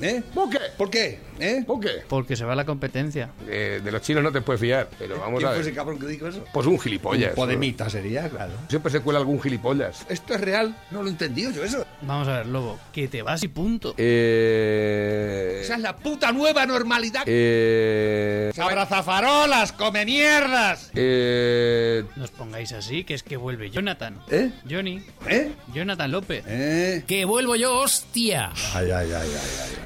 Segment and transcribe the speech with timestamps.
[0.00, 0.22] ¿Eh?
[0.34, 0.58] ¿Por qué?
[0.76, 1.20] ¿Por qué?
[1.38, 1.64] ¿Eh?
[1.66, 2.02] ¿Por qué?
[2.08, 3.30] Porque se va la competencia.
[3.48, 5.66] Eh, de los chinos no te puedes fiar, pero vamos ¿Quién a fue ver.
[5.66, 6.44] ese cabrón que dijo eso?
[6.52, 7.34] Pues un gilipollas.
[7.34, 8.52] Podemita sería, claro.
[8.68, 10.06] Siempre se cuela algún gilipollas.
[10.08, 10.76] ¿Esto es real?
[10.90, 11.86] No lo he entendido yo eso.
[12.02, 13.94] Vamos a ver, lobo, que te vas y punto.
[13.96, 15.60] Eh...
[15.62, 17.22] Esa es la puta nueva normalidad.
[17.26, 18.52] Eh...
[18.58, 20.90] ¡Abrazafarolas, come mierdas!
[20.94, 22.04] Eh...
[22.16, 24.18] No os pongáis así, que es que vuelve Jonathan.
[24.30, 24.50] ¿Eh?
[24.68, 25.02] Johnny.
[25.28, 25.52] ¿Eh?
[25.74, 26.44] Jonathan López.
[26.46, 27.04] ¿Eh?
[27.06, 28.52] ¡Que vuelvo yo, hostia!
[28.74, 29.85] Ay, ay, ay, ay, ay.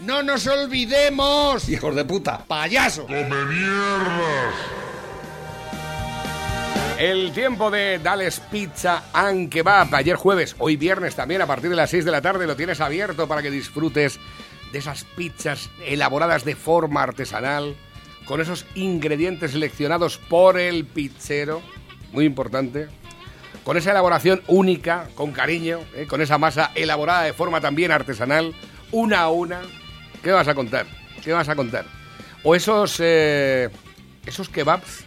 [0.00, 1.68] ¡No nos olvidemos!
[1.68, 2.44] ¡Hijos de puta!
[2.46, 3.06] ¡Payaso!
[6.98, 9.94] El tiempo de Dales Pizza and Kebab.
[9.94, 12.80] Ayer jueves, hoy viernes también, a partir de las 6 de la tarde, lo tienes
[12.80, 14.20] abierto para que disfrutes
[14.70, 17.74] de esas pizzas elaboradas de forma artesanal,
[18.26, 21.62] con esos ingredientes seleccionados por el pizzero,
[22.12, 22.88] muy importante,
[23.64, 26.06] con esa elaboración única, con cariño, ¿eh?
[26.06, 28.54] con esa masa elaborada de forma también artesanal,
[28.92, 29.62] una a una.
[30.22, 30.86] ¿Qué vas a contar?
[31.22, 31.84] ¿Qué vas a contar?
[32.42, 33.68] O esos, eh,
[34.24, 35.04] esos kebabs,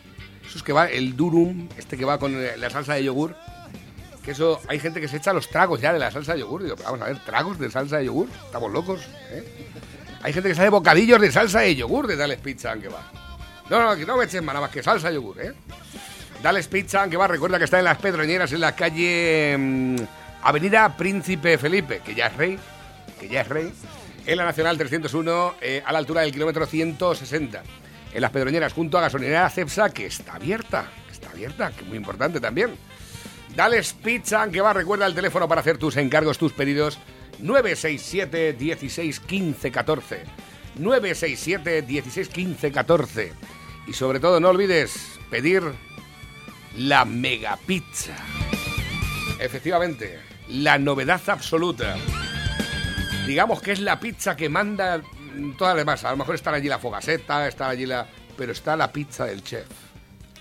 [0.48, 3.36] esos que va, el durum, este que va con eh, la salsa de yogur,
[4.24, 6.64] que eso, hay gente que se echa los tragos ya de la salsa de yogur.
[6.64, 9.44] Digo, vamos a ver, tragos de salsa de yogur, estamos locos, ¿eh?
[10.22, 13.02] Hay gente que se hace bocadillos de salsa de yogur de Dales Pizza que va.
[13.70, 15.54] No, no, no me eches nada más que salsa de yogur, ¿eh?
[16.44, 19.96] Dales Pizza que va, recuerda que está en las Pedroñeras, en la calle mm,
[20.44, 22.60] Avenida Príncipe Felipe, que ya es rey,
[23.20, 23.74] que ya es rey,
[24.29, 27.63] en la Nacional 301, eh, a la altura del kilómetro 160
[28.13, 31.97] en las Pedroñeras, junto a Gasolinera Cepsa, que está abierta, está abierta, que es muy
[31.97, 32.75] importante también.
[33.56, 37.00] Dales Pizza, que va, recuerda el teléfono para hacer tus encargos, tus pedidos,
[37.39, 40.23] 967 16 15 14.
[40.75, 43.34] 967 16 15 14.
[43.88, 45.63] Y sobre todo, no olvides pedir
[46.78, 48.16] la Mega Pizza.
[49.39, 50.19] Efectivamente,
[50.50, 51.95] la novedad absoluta.
[53.29, 55.00] Digamos que es la pizza que manda
[55.56, 56.03] todas las demás.
[56.03, 58.07] A lo mejor está allí la fogaseta, está allí la...
[58.35, 59.67] Pero está la pizza del chef.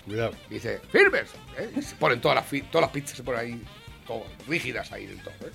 [0.05, 0.31] Cuidado.
[0.49, 1.29] Dice, firmes.
[1.55, 1.69] ¿eh?
[1.77, 3.63] Y se ponen todas las, todas las pizzas, se ponen ahí,
[4.07, 5.35] todo, rígidas ahí del todo.
[5.41, 5.51] ¿eh?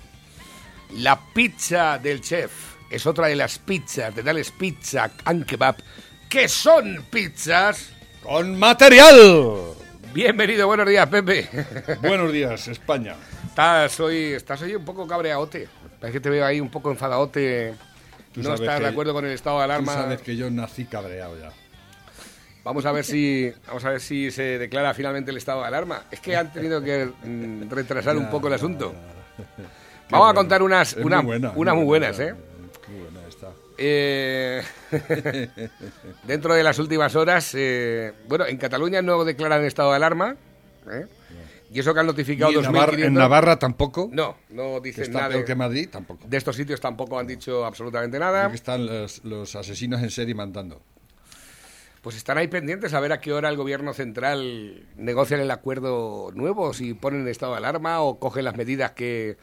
[0.93, 2.53] La pizza del chef
[2.89, 5.75] es otra de las pizzas de Dales Pizza and Kebab,
[6.29, 7.89] que son pizzas.
[8.23, 9.73] ¡Con material!
[10.13, 11.49] Bienvenido, buenos días, Pepe.
[12.01, 13.17] Buenos días, España.
[13.45, 15.67] Estás hoy, estás hoy un poco cabreaote.
[16.05, 17.73] Es que te veo ahí un poco enfadaote.
[18.33, 19.93] Tú No estás de acuerdo con el estado de Tú alarma.
[19.93, 21.51] sabes que yo nací cabreado ya.
[22.63, 26.03] Vamos a ver si vamos a ver si se declara finalmente el estado de alarma.
[26.11, 28.93] Es que han tenido que mm, retrasar un poco el asunto.
[30.09, 32.35] Vamos a contar unas, Es una- muy buena, unas muy buenas, buena, ¿eh?
[32.87, 33.47] Muy buena está.
[33.77, 34.61] Eh,
[36.23, 40.35] dentro de las últimas horas, eh, bueno, en Cataluña no declaran estado de alarma.
[40.91, 41.05] ¿eh?
[41.75, 43.03] Y eso que han notificado Y en, Navarra, 2.500.
[43.05, 44.09] en Navarra tampoco.
[44.11, 45.27] No, no que dicen nada.
[45.29, 46.25] peor De, que Madrid, tampoco.
[46.25, 48.45] de estos sitios tampoco han dicho absolutamente nada.
[48.45, 50.81] Aquí están los, los asesinos en serie mandando.
[52.01, 56.31] Pues están ahí pendientes a ver a qué hora el gobierno central negocia el acuerdo
[56.33, 59.37] nuevo, si ponen estado de alarma o cogen las medidas que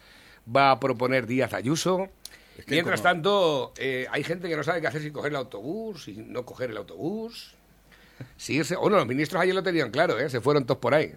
[0.48, 2.08] va a proponer Díaz Ayuso.
[2.56, 5.32] Es que Mientras como- tanto, eh, hay gente que no sabe qué hacer si coger
[5.32, 7.56] el autobús, si no coger el autobús.
[8.36, 8.76] Si irse...
[8.76, 10.30] Bueno, los ministros ayer lo tenían claro, ¿eh?
[10.30, 11.12] se fueron todos por ahí.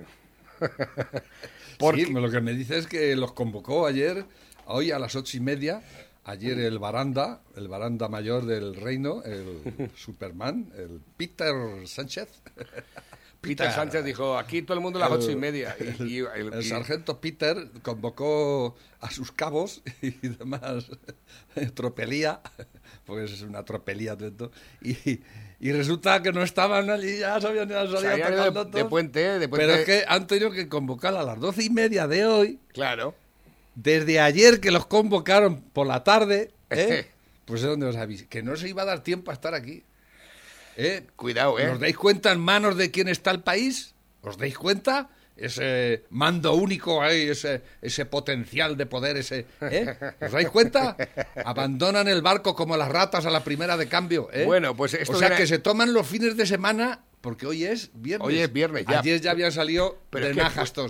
[1.79, 4.25] Porque- Sí, lo que me dice es que los convocó ayer,
[4.65, 5.81] hoy a las ocho y media.
[6.27, 11.53] Ayer el baranda, el baranda mayor del reino, el Superman, el Peter
[11.87, 12.29] Sánchez.
[13.41, 15.75] Peter Sánchez dijo, aquí todo el mundo a las El- ocho y media.
[15.99, 20.87] Y, y- El, y- sargento Peter convocó a sus cabos y demás
[21.75, 22.41] tropelía,
[23.05, 24.17] pues es una tropelía
[24.81, 25.19] y,
[25.65, 28.83] y resulta que no estaban allí, ya se habían, ya se habían de, de todos.
[28.87, 29.65] puente, de puente.
[29.65, 33.15] Pero es que han tenido que convocar a las doce y media de hoy, Claro.
[33.73, 37.07] desde ayer que los convocaron por la tarde, ¿eh?
[37.45, 39.83] pues es donde os aviso, que no se iba a dar tiempo a estar aquí.
[40.77, 41.07] ¿eh?
[41.15, 41.69] Cuidado, ¿eh?
[41.69, 43.95] ¿Os dais cuenta en manos de quién está el país?
[44.21, 45.09] ¿Os dais cuenta?
[45.37, 49.95] Ese mando único ahí, ese, ese potencial de poder, ese, ¿eh?
[50.21, 50.95] ¿Os dais cuenta?
[51.43, 54.45] Abandonan el barco como las ratas a la primera de cambio, ¿eh?
[54.45, 57.91] Bueno, pues esto O sea, que se toman los fines de semana, porque hoy es
[57.93, 58.25] viernes.
[58.27, 58.99] Hoy es viernes, ya.
[58.99, 60.43] Ayer ya habían salido Pero de es que.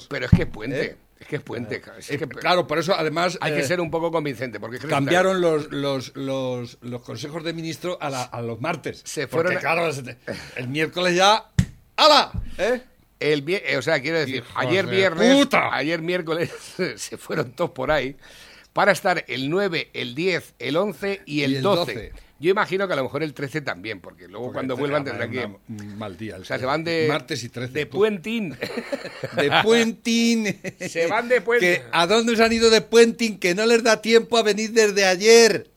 [0.09, 0.81] Pero es que puente.
[0.85, 0.97] ¿Eh?
[1.19, 1.81] Es que es puente.
[1.97, 4.59] es que- Eh, claro, por eso además hay que eh, ser un poco convincente.
[4.59, 9.01] Porque es cambiaron los, los, los, los consejos de ministro a, la- a los martes.
[9.05, 10.17] Se fueron claro, el,
[10.57, 11.49] el miércoles ya...
[11.97, 12.31] ¡Hala!
[12.57, 12.81] ¿Eh?
[13.19, 15.73] El eh, o sea, quiero decir, ayer de viernes, puta.
[15.73, 16.51] ayer miércoles
[16.95, 18.15] se fueron todos por ahí
[18.73, 21.93] para estar el 9, el 10, el 11 y el, Y el 12.
[21.93, 22.11] 12.
[22.37, 25.31] Yo imagino que a lo mejor el 13 también, porque luego Porque cuando vuelvan tendrán
[25.31, 25.49] que...
[25.95, 26.35] mal día.
[26.35, 27.05] el O sea, se van de...
[27.07, 27.71] Martes y 13.
[27.73, 28.57] De puentín.
[29.37, 30.59] De Puentín.
[30.77, 31.77] Se van de Puentín.
[31.93, 33.39] ¿A dónde se han ido de Puentín?
[33.39, 35.69] Que no les da tiempo a venir desde ayer.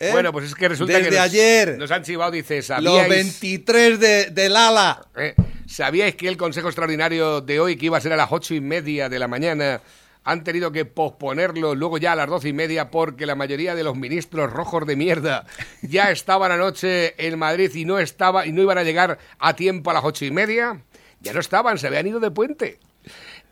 [0.00, 0.10] ¿Eh?
[0.12, 1.78] Bueno, pues es que resulta Desde que nos, ayer.
[1.78, 5.06] nos han chivado, dice, Los ¿sabíais, 23 de, del ala.
[5.16, 5.34] eh,
[5.66, 8.60] ¿sabíais que el Consejo Extraordinario de hoy, que iba a ser a las ocho y
[8.60, 9.80] media de la mañana,
[10.24, 13.84] han tenido que posponerlo luego ya a las doce y media porque la mayoría de
[13.84, 15.46] los ministros rojos de mierda
[15.82, 19.90] ya estaban anoche en Madrid y no estaba y no iban a llegar a tiempo
[19.90, 20.80] a las ocho y media?
[21.20, 22.78] Ya no estaban, se habían ido de puente.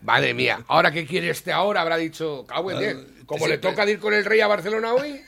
[0.01, 1.81] Madre mía, ¿ahora qué quiere este ahora?
[1.81, 2.97] Habrá dicho, cago en diez.
[3.25, 5.21] Como le toca ir con el rey a Barcelona hoy,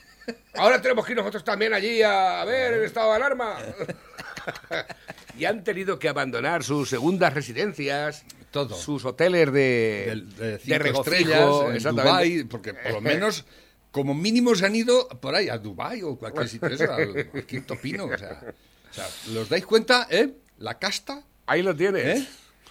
[0.55, 3.57] ahora tenemos que ir nosotros también allí a ver el estado de alarma.
[5.37, 8.75] y han tenido que abandonar sus segundas residencias, Todo.
[8.75, 11.95] sus hoteles de, de de cinco regocijo, estrellas en.
[11.95, 13.45] Dubái, porque por lo menos
[13.91, 17.29] como mínimo se han ido por ahí a Dubái o cualquier sitio de eso, al,
[17.33, 18.41] al Quinto Pino, o sea,
[18.89, 20.33] o sea, ¿los dais cuenta, eh?
[20.59, 22.05] La casta, Ahí lo tienes.
[22.05, 22.27] ¿eh?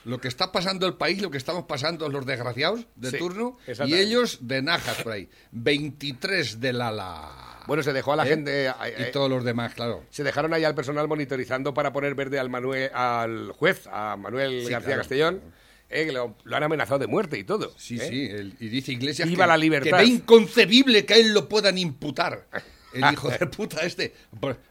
[0.07, 3.59] Lo que está pasando el país, lo que estamos pasando los desgraciados de Sí, turno
[3.87, 5.29] y ellos de najas por ahí.
[5.51, 7.63] 23 de la la.
[7.67, 8.29] Bueno, se dejó a la ¿eh?
[8.29, 8.67] gente...
[8.67, 10.05] eh, eh, y todos los demás, claro.
[10.11, 14.63] Se dejaron ahí al personal monitorizando para poner verde al Manuel, al juez, a Manuel
[14.65, 15.53] Sí, García claro, Castellón, claro.
[15.91, 17.75] eh, lo, lo han amenazado de muerte y todo.
[17.77, 18.09] Sí, ¿eh?
[18.09, 19.99] sí, el- y dice Iglesias Viva que, la libertad.
[19.99, 22.47] que ve inconcebible que a él lo puedan imputar.
[22.97, 24.15] El hijo de puta este.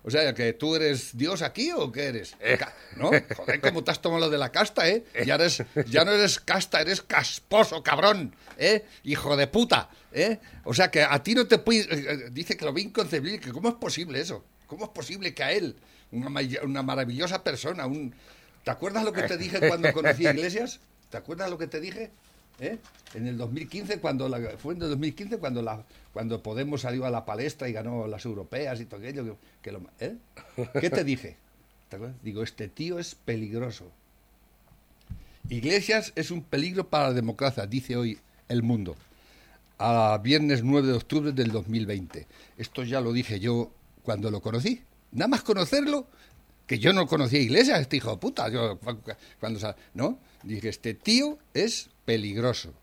[0.03, 2.35] O sea, que tú eres Dios aquí o qué eres?
[2.57, 3.11] Ca- ¿No?
[3.35, 5.03] Joder, cómo te has tomado lo de la casta, ¿eh?
[5.25, 8.85] Ya, eres, ya no eres casta, eres casposo, cabrón, ¿eh?
[9.03, 10.39] Hijo de puta, ¿eh?
[10.63, 11.87] O sea, que a ti no te puede...
[11.89, 14.43] eh, Dice que lo ve inconcebible, que cómo es posible eso.
[14.67, 15.75] ¿Cómo es posible que a él,
[16.11, 16.29] una,
[16.63, 18.15] una maravillosa persona, un...
[18.63, 20.79] ¿Te acuerdas lo que te dije cuando conocí a Iglesias?
[21.11, 22.09] ¿Te acuerdas lo que te dije?
[22.59, 22.77] ¿Eh?
[23.13, 27.25] En el 2015, cuando la, fue en el 2015 cuando cuando Podemos salió a la
[27.25, 29.23] palestra y ganó las europeas y todo aquello.
[29.25, 30.15] Que, que lo- ¿eh?
[30.79, 31.35] ¿Qué te dije?
[32.23, 33.91] Digo, este tío es peligroso.
[35.49, 38.17] Iglesias es un peligro para la democracia, dice hoy
[38.49, 38.95] el mundo.
[39.77, 42.25] A viernes 9 de octubre del 2020.
[42.57, 43.71] Esto ya lo dije yo
[44.03, 44.81] cuando lo conocí.
[45.11, 46.07] Nada más conocerlo,
[46.65, 48.47] que yo no conocía Iglesias, este hijo de puta.
[49.39, 50.17] Cuando, ¿no?
[50.43, 52.73] Dije, este tío es peligroso.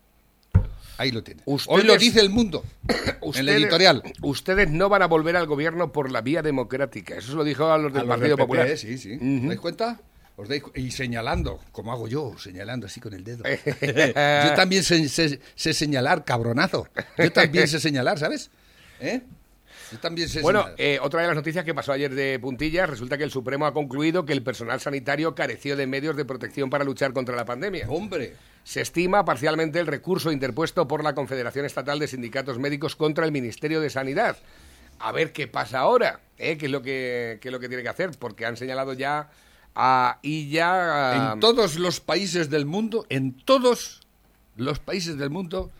[0.97, 1.41] Ahí lo tiene.
[1.45, 2.63] Hoy Ustedes- lo dice el mundo.
[2.87, 4.03] en el editorial.
[4.21, 7.15] Ustedes no van a volver al gobierno por la vía democrática.
[7.15, 8.77] Eso se lo dijo a los del A los Partido Popular.
[8.77, 9.15] Sí, sí.
[9.15, 9.37] Ujú.
[9.41, 9.99] ¿Os dais cuenta?
[10.35, 13.43] ¿Os dais cu- y señalando, como hago yo, señalando así con el dedo.
[14.47, 16.87] yo también sé, sé- sé señalar, cabronazo.
[17.17, 18.49] Yo también sé señalar, ¿sabes?
[18.99, 19.21] ¿Eh?
[19.93, 23.15] Yo también sé Bueno, eh, otra de las noticias que pasó ayer de puntillas, resulta
[23.15, 26.83] que el Supremo ha concluido que el personal sanitario careció de medios de protección para
[26.83, 27.85] luchar contra la pandemia.
[27.87, 33.23] Hombre, Se estima parcialmente el recurso interpuesto por la Confederación Estatal de Sindicatos Médicos contra
[33.23, 34.37] el Ministerio de Sanidad.
[34.97, 36.57] A ver qué pasa ahora, ¿eh?
[36.57, 39.29] qué, es lo que, qué es lo que tiene que hacer, porque han señalado ya
[39.75, 44.01] a y ya en todos los países del mundo, en todos
[44.55, 45.71] los países del mundo,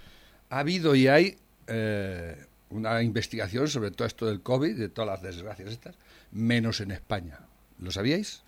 [0.51, 5.21] ha habido y hay eh, una investigación sobre todo esto del COVID, de todas las
[5.21, 5.95] desgracias estas,
[6.31, 7.39] menos en España.
[7.79, 8.43] ¿Lo sabíais?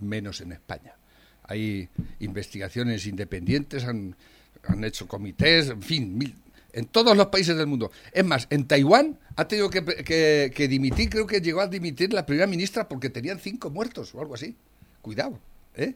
[0.00, 0.94] Menos en España.
[1.44, 1.88] Hay
[2.20, 4.16] investigaciones independientes, han,
[4.64, 6.34] han hecho comités, en fin, mil-
[6.72, 7.90] en todos los países del mundo.
[8.12, 12.12] Es más, en Taiwán ha tenido que, que- que dimitir, creo que llegó a dimitir
[12.12, 14.56] la primera ministra porque tenían cinco muertos o algo así.
[15.00, 15.38] Cuidado,
[15.74, 15.94] ¿eh?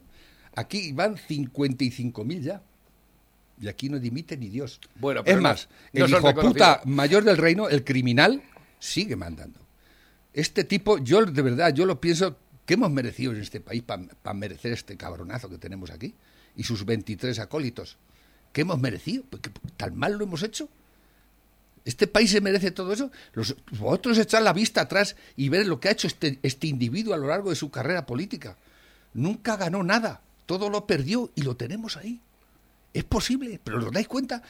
[0.55, 2.63] Aquí van 55.000 ya.
[3.61, 4.81] Y aquí no dimite ni Dios.
[4.97, 8.43] Bueno, pero es no- más, no el son hijo puta mayor del reino, el criminal,
[8.79, 9.61] sigue mandando.
[10.33, 14.35] Este tipo, yo de verdad, yo lo pienso, ¿qué hemos merecido en este país para
[14.35, 16.15] merecer este cabronazo que tenemos aquí?
[16.57, 17.97] Y sus 23 acólitos.
[18.53, 19.25] ¿Qué hemos merecido?
[19.25, 20.69] ¿Por qué ¿Tan mal lo hemos hecho?
[21.85, 23.11] ¿Este país se merece todo eso?
[23.33, 27.15] Los, vosotros echar la vista atrás y ver lo que ha hecho este, este individuo
[27.15, 28.57] a lo largo de su carrera política.
[29.15, 32.21] Nunca ganó nada, todo lo perdió y lo tenemos ahí.
[32.93, 34.43] Es posible, pero ¿os dais cuenta?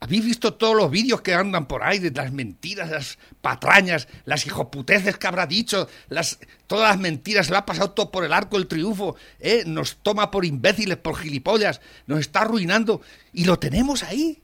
[0.00, 4.46] ¿Habéis visto todos los vídeos que andan por ahí de las mentiras, las patrañas, las
[4.46, 8.32] hijoputeces que habrá dicho, las, todas las mentiras, se le ha pasado todo por el
[8.32, 9.64] arco el triunfo, ¿eh?
[9.66, 13.00] nos toma por imbéciles, por gilipollas, nos está arruinando
[13.32, 14.40] y lo tenemos ahí.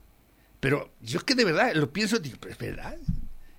[0.59, 2.97] Pero yo es que de verdad lo pienso, digo, es verdad.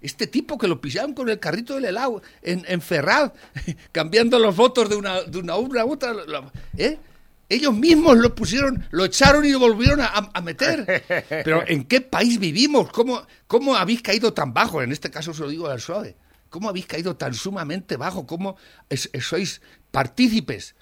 [0.02, 2.82] Este tipo que lo pisaron con el carrito del helado en, en
[3.94, 6.98] cambiando los votos de una, de una urna a otra, lo- ¿eh?
[7.48, 11.04] Ellos mismos lo pusieron, lo echaron y lo volvieron a, a meter.
[11.30, 12.92] Pero ¿en qué país vivimos?
[12.92, 14.82] ¿Cómo, ¿Cómo habéis caído tan bajo?
[14.82, 16.16] En este caso se lo digo al suave.
[16.50, 18.26] ¿Cómo habéis caído tan sumamente bajo?
[18.26, 18.58] ¿Cómo
[18.90, 19.62] es- es- sois
[19.92, 20.76] partícipes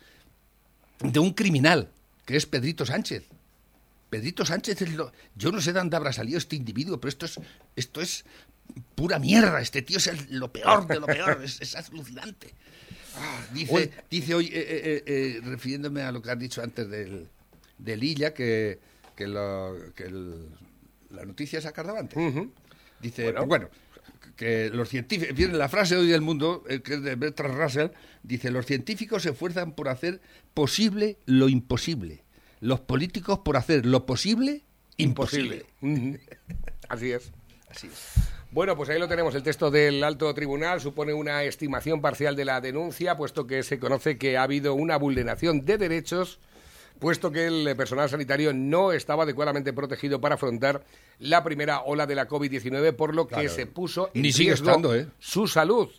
[1.01, 1.89] de un criminal
[2.25, 3.25] que es Pedrito Sánchez?
[4.09, 5.11] Pedrito Sánchez es lo...
[5.35, 7.39] Yo no sé de dónde habrá salido este individuo, pero esto es,
[7.75, 8.23] esto es
[8.95, 9.59] pura mierda.
[9.59, 11.41] Este tío es el- lo peor de lo peor.
[11.43, 12.53] Es, es alucinante.
[13.15, 17.27] Ah, dice, dice hoy, eh, eh, eh, refiriéndome a lo que has dicho antes del,
[17.77, 18.79] del Illa, que,
[19.15, 20.47] que, lo- que el-
[21.11, 22.17] la noticia es Cardavantes.
[23.01, 23.37] Dice, Bueno.
[23.39, 23.69] pues bueno,
[24.35, 27.87] que los científicos, viene la frase hoy del mundo, eh, que es de Bertrand Russell,
[28.23, 30.21] dice, los científicos se esfuerzan por hacer
[30.53, 32.23] posible lo imposible,
[32.61, 34.63] los políticos por hacer lo posible
[34.97, 35.65] imposible.
[36.89, 37.31] Así es.
[37.69, 37.93] Así es.
[38.53, 39.33] Bueno, pues ahí lo tenemos.
[39.33, 43.79] El texto del alto tribunal supone una estimación parcial de la denuncia, puesto que se
[43.79, 46.37] conoce que ha habido una vulneración de derechos,
[46.99, 50.83] puesto que el personal sanitario no estaba adecuadamente protegido para afrontar
[51.17, 53.49] la primera ola de la COVID-19, por lo que Claro.
[53.49, 55.07] se puso en Ni sigue riesgo estando, ¿eh?
[55.17, 55.89] su salud,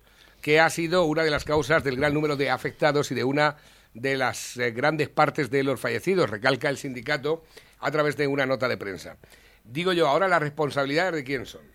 [0.41, 3.57] que ha sido una de las causas del gran número de afectados y de una
[3.95, 7.43] de las eh, grandes partes de los fallecidos, recalca el sindicato
[7.81, 9.17] a través de una nota de prensa.
[9.65, 11.74] Digo yo, ahora las responsabilidades de quién son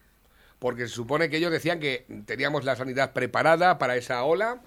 [0.60, 4.62] porque se supone que ellos decían que teníamos la sanidad preparada para esa ola,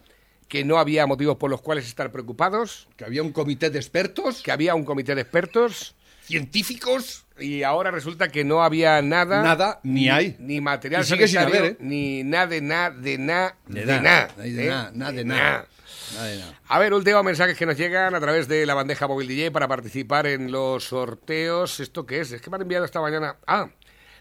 [0.48, 4.42] que no había motivos por los cuales estar preocupados, Que había un comité de expertos,
[4.42, 9.80] que había un comité de expertos científicos, y ahora resulta que no había nada, Nada,
[9.82, 10.36] ni hay.
[10.38, 11.76] ni material sigue sin haber, ¿eh?
[11.80, 14.68] ni nada de nada de nada de de nada, de ¿eh?
[14.68, 15.66] nada, de nada.
[16.14, 16.58] Nada de nada.
[16.68, 19.66] A ver, último mensajes que nos llegan a través de la bandeja móvil DJ para
[19.66, 21.80] participar en los sorteos.
[21.80, 22.32] ¿Esto qué es?
[22.32, 23.36] Es que me han enviado esta mañana.
[23.46, 23.68] Ah,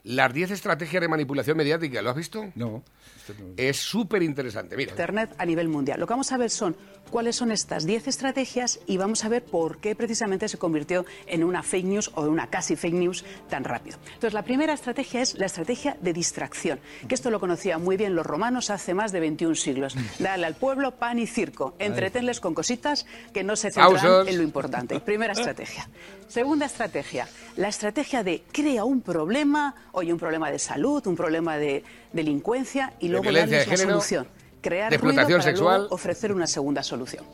[0.03, 2.01] las 10 estrategias de manipulación mediática.
[2.01, 2.51] ¿Lo has visto?
[2.55, 2.83] No.
[3.15, 3.53] esto no.
[3.57, 4.75] Es súper interesante.
[4.75, 4.91] Mira.
[4.91, 5.99] Internet a nivel mundial.
[5.99, 6.75] Lo que vamos a ver son
[7.11, 11.43] cuáles son estas 10 estrategias y vamos a ver por qué precisamente se convirtió en
[11.43, 13.97] una fake news o en una casi fake news tan rápido.
[14.05, 18.15] Entonces, la primera estrategia es la estrategia de distracción, que esto lo conocían muy bien
[18.15, 19.95] los romanos hace más de 21 siglos.
[20.19, 24.27] Dale al pueblo pan y circo, entretenles con cositas que no se centran Pausos.
[24.27, 24.99] en lo importante.
[24.99, 25.89] Primera estrategia.
[26.31, 31.57] Segunda estrategia, la estrategia de crea un problema, oye, un problema de salud, un problema
[31.57, 31.83] de
[32.13, 34.27] delincuencia y luego darles la género, solución.
[34.61, 35.79] Crear de ruido para sexual.
[35.81, 37.25] luego ofrecer una segunda solución.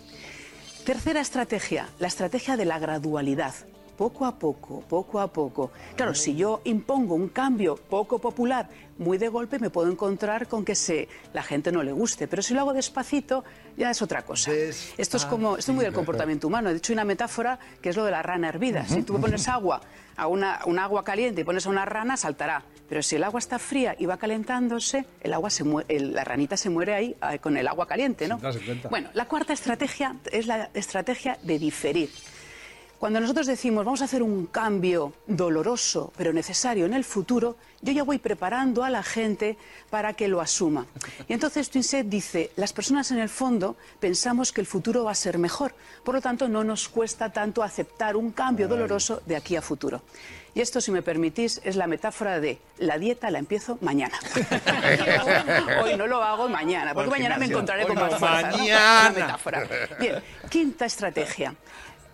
[0.84, 3.54] Tercera estrategia, la estrategia de la gradualidad.
[3.98, 5.72] Poco a poco, poco a poco.
[5.96, 10.64] Claro, si yo impongo un cambio poco popular, muy de golpe me puedo encontrar con
[10.64, 12.28] que se, la gente no le guste.
[12.28, 13.44] Pero si lo hago despacito,
[13.76, 14.52] ya es otra cosa.
[14.98, 16.70] Esto es como, esto es muy del comportamiento humano.
[16.70, 18.86] De hecho, hay una metáfora que es lo de la rana hervida.
[18.88, 19.82] Si tú pones agua
[20.16, 22.64] a una, un agua caliente y pones a una rana, saltará.
[22.88, 26.56] Pero si el agua está fría y va calentándose, el agua se el- la ranita
[26.56, 28.38] se muere ahí con el agua caliente, ¿no?
[28.90, 32.10] Bueno, la cuarta estrategia es la estrategia de diferir.
[33.00, 37.94] Cuando nosotros decimos vamos a hacer un cambio doloroso pero necesario en el futuro, yo
[37.94, 39.56] ya voy preparando a la gente
[39.90, 40.88] para que lo asuma.
[41.28, 45.16] Y entonces Twinset dice, las personas en el fondo pensamos que el futuro va a
[45.16, 49.56] ser mejor, por lo tanto no nos cuesta tanto aceptar un cambio doloroso de aquí
[49.56, 50.02] a futuro.
[50.56, 54.18] Y esto, si me permitís, es la metáfora de la dieta la empiezo mañana.
[55.84, 58.50] Hoy no lo hago mañana, porque mañana me encontraré con más fuerza.
[58.50, 58.58] ¿no?
[58.58, 59.02] Mañana.
[59.02, 59.68] Una metáfora.
[60.00, 60.16] Bien,
[60.50, 61.54] quinta estrategia.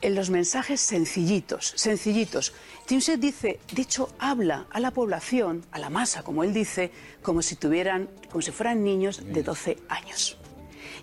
[0.04, 2.54] En los mensajes sencillitos, sencillitos.
[2.86, 6.92] Timset dice, de hecho, habla a la población, a la masa, como él dice,
[7.22, 10.38] como si tuvieran, como si fueran niños de 12 años.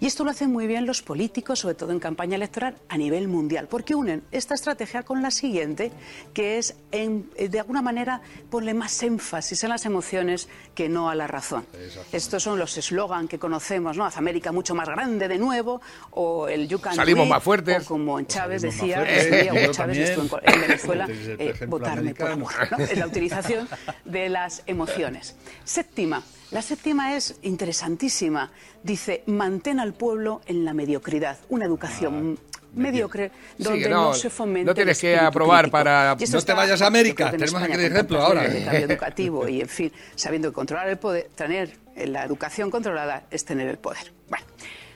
[0.00, 3.28] Y esto lo hacen muy bien los políticos, sobre todo en campaña electoral a nivel
[3.28, 5.92] mundial, porque unen esta estrategia con la siguiente,
[6.32, 11.10] que es, en- eh, de alguna manera, ponle más énfasis en las emociones que no
[11.10, 11.66] a la razón.
[12.12, 14.06] Estos son los eslogan que conocemos, ¿no?
[14.06, 17.84] Haz América mucho más grande de nuevo, o el You Can Salimos más fuertes.
[17.84, 22.52] o como en Chávez decía, decía, Hugo Chávez estuvo en, Venezuela, eh, votarme por amor.
[22.70, 22.78] ¿no?
[22.78, 23.68] Es la utilización
[24.06, 25.36] de las emociones.
[25.64, 26.22] Séptima.
[26.52, 28.50] La séptima es interesantísima.
[28.82, 31.38] Dice, mantén al pueblo en la mediocridad.
[31.48, 32.38] Una educación
[32.74, 35.72] mediocre Sí, donde que no, no- se fomente no el tienes que aprobar crítico.
[35.72, 38.42] para- No te vayas a América, que tenemos el con ejemplo ahora.
[38.42, 42.70] niveles de cambio educativo y, en fin, sabiendo controlar el poder, tener eh, la educación
[42.70, 44.12] controlada es tener el poder.
[44.28, 44.46] Bueno,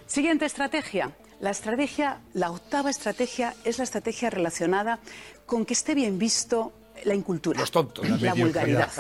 [0.06, 1.10] siguiente estrategia.
[1.40, 5.00] La estrategia, la octava estrategia es la estrategia relacionada
[5.46, 6.72] con que esté bien visto
[7.02, 7.60] la incultura.
[7.60, 8.08] Los tontos.
[8.08, 8.90] La, La vulgaridad.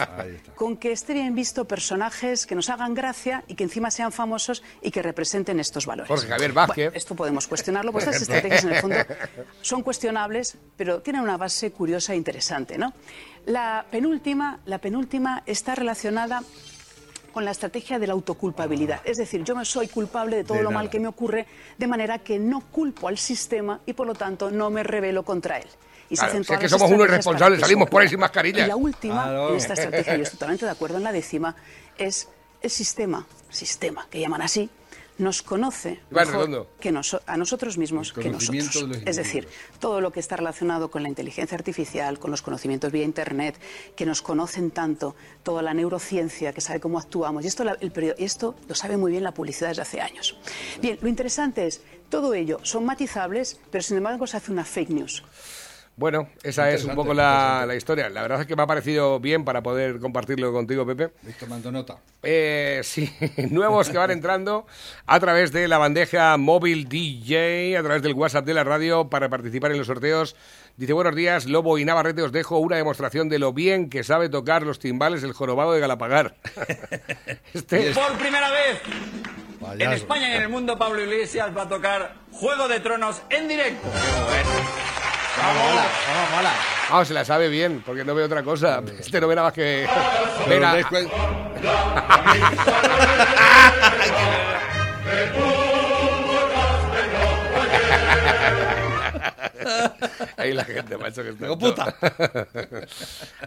[0.54, 4.62] Con que esté bien visto personajes que nos hagan gracia y que encima sean famosos
[4.82, 6.08] y que representen estos valores.
[6.08, 6.86] Jorge Javier Vázquez.
[6.86, 8.96] Bueno, esto podemos cuestionarlo, pues estas estrategias en el fondo
[9.62, 12.92] son cuestionables, pero tienen una base curiosa e interesante, ¿no?
[13.46, 16.42] La penúltima, la penúltima está relacionada
[17.32, 19.00] con la estrategia de la autoculpabilidad.
[19.04, 21.46] Es decir, yo me soy culpable de todo De lo mal que me ocurre,
[21.76, 25.58] de manera que no culpo al sistema y por lo tanto no me rebelo contra
[25.58, 25.68] él.
[26.10, 28.64] Y Claro, hacen si es todas que somos unos irresponsables, salimos por ahí sin mascarilla.
[28.64, 31.56] Y la última en esta estrategia, yo estoy totalmente de acuerdo en la décima,
[31.98, 32.28] es
[32.60, 34.68] el sistema, sistema que llaman así,
[35.16, 38.90] nos conoce mejor que noso- a nosotros mismos que nosotros.
[38.90, 39.46] de Es decir,
[39.78, 43.54] todo lo que está relacionado con la inteligencia artificial, con los conocimientos vía Internet,
[43.94, 47.44] que nos conocen tanto, toda la neurociencia que sabe cómo actuamos.
[47.44, 50.00] Y esto, la- el perio- y esto lo sabe muy bien la publicidad desde hace
[50.00, 50.36] años.
[50.80, 54.90] Bien, lo interesante es, todo ello son matizables, pero sin embargo se hace una fake
[54.90, 55.22] news.
[55.96, 58.08] Bueno, esa es un poco la, historia.
[58.08, 61.12] La verdad es que me ha parecido bien para poder compartirlo contigo, Pepe.
[61.22, 61.98] Voy tomando nota.
[62.24, 63.12] Eh, sí,
[63.50, 64.66] nuevos que van entrando
[65.06, 69.28] a través de la bandeja móvil DJ, a través del WhatsApp de la radio para
[69.28, 70.34] participar en los sorteos.
[70.76, 74.28] Dice, buenos días, Lobo y Navarrete, os dejo una demostración de lo bien que sabe
[74.28, 76.34] tocar los timbales el jorobado de Galapagar.
[77.54, 78.80] este, Por primera vez
[79.78, 79.92] en.
[79.92, 83.88] España y en el mundo, Pablo Iglesias va a tocar Juego de Tronos en directo.
[86.90, 88.82] Ah, se la sabe bien, porque no ve otra cosa.
[88.98, 89.86] Este no ve nada más que...
[90.46, 91.10] Pero ver os a- dais cuen-
[100.36, 101.56] Ahí la gente, macho, que está.
[101.56, 101.94] Puta.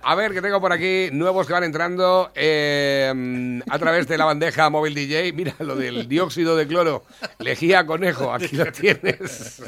[0.02, 4.26] A ver, que tengo por aquí nuevos que van entrando eh, a través de la
[4.26, 5.34] bandeja móvil DJ.
[5.34, 7.04] Mira, lo del dióxido de cloro.
[7.40, 9.62] Lejía conejo, aquí lo tienes.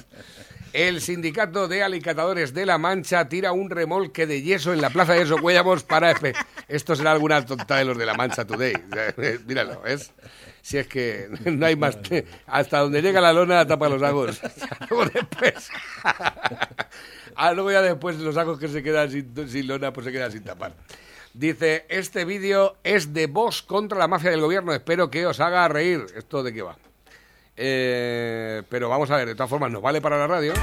[0.73, 5.13] El sindicato de alicatadores de La Mancha tira un remolque de yeso en la plaza
[5.13, 6.13] de Socuellamos para...
[6.67, 8.73] Esto será alguna tonta de los de La Mancha Today.
[9.47, 10.11] Míralo, ¿ves?
[10.61, 11.97] Si es que no hay más...
[12.45, 14.39] Hasta donde llega la lona tapa los agos.
[14.89, 15.69] Luego después...
[17.41, 20.29] Ah, luego ya después los agos que se quedan sin, sin lona, pues se quedan
[20.29, 20.73] sin tapar.
[21.33, 24.73] Dice, este vídeo es de Vox contra la mafia del gobierno.
[24.73, 26.05] Espero que os haga reír.
[26.17, 26.77] ¿Esto de qué va?
[27.61, 30.53] Eh, pero vamos a ver, de todas formas, nos vale para la radio.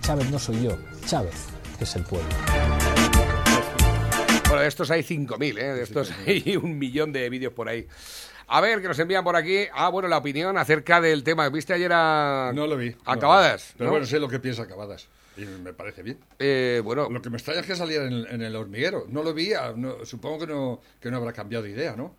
[0.00, 2.28] Chávez no soy yo, Chávez es el pueblo.
[4.48, 5.74] Bueno, de estos hay 5.000, ¿eh?
[5.74, 7.86] De estos hay un millón de vídeos por ahí.
[8.48, 9.64] A ver, que nos envían por aquí.
[9.74, 11.48] Ah, bueno, la opinión acerca del tema.
[11.48, 12.50] ¿Viste ayer a...
[12.54, 12.94] No lo vi.
[13.06, 13.72] Acabadas?
[13.78, 13.90] Pero ¿no?
[13.92, 15.08] bueno, sé lo que piensa Acabadas.
[15.38, 16.18] Y me parece bien.
[16.38, 19.06] Eh, bueno, Lo que me extraña es que saliera en el, en el hormiguero.
[19.08, 22.16] No lo vi, ah, no- supongo que no, que no habrá cambiado de idea, ¿no?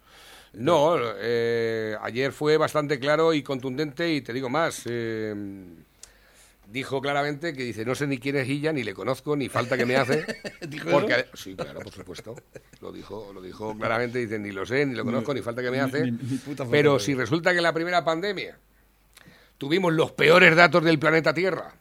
[0.54, 4.84] No, eh, ayer fue bastante claro y contundente y te digo más.
[4.86, 5.34] eh,
[6.68, 9.78] dijo claramente que dice, no sé ni quién es Illa, ni le conozco, ni falta
[9.78, 10.26] que me hace.
[10.68, 11.38] ¿Dijo porque, eso?
[11.38, 12.36] Sí, claro, por supuesto.
[12.82, 15.70] Lo dijo, lo dijo claramente, dice, ni lo sé, ni lo conozco, ni falta que
[15.72, 16.04] me hace.
[16.06, 16.40] ni- ni
[16.72, 18.58] Pero si resulta que en la primera pandemia
[19.58, 21.74] tuvimos los peores datos del planeta Tierra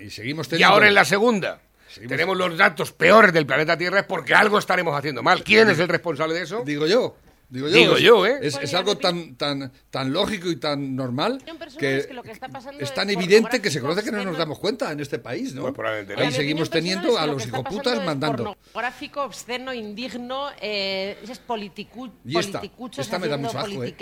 [0.00, 0.74] Y seguimos y teniendo...
[0.74, 4.58] ahora en la segunda Seguimos- tenemos los datos peores del planeta Tierra es porque algo
[4.58, 5.42] estaremos haciendo mal.
[5.42, 6.62] ¿Quién es el responsable de eso?
[6.66, 7.16] Digo yo.
[7.50, 8.38] Digo yo, Digo es, yo, ¿eh?
[8.42, 11.42] Es, algo tan, tan, tan lógico y tan normal
[11.78, 14.12] que, es que lo que está pasando es es tan evidente que se conoce que
[14.12, 15.62] no nos damos cuenta en este país, ¿no?
[15.62, 16.22] Pues probablemente.
[16.22, 18.54] Ahí seguimos teniendo a los hijoputas mandando.
[18.72, 23.94] Pornográfico, obsceno, indigno, eh, es politicu Y esta, me da mucho asco, ¿eh?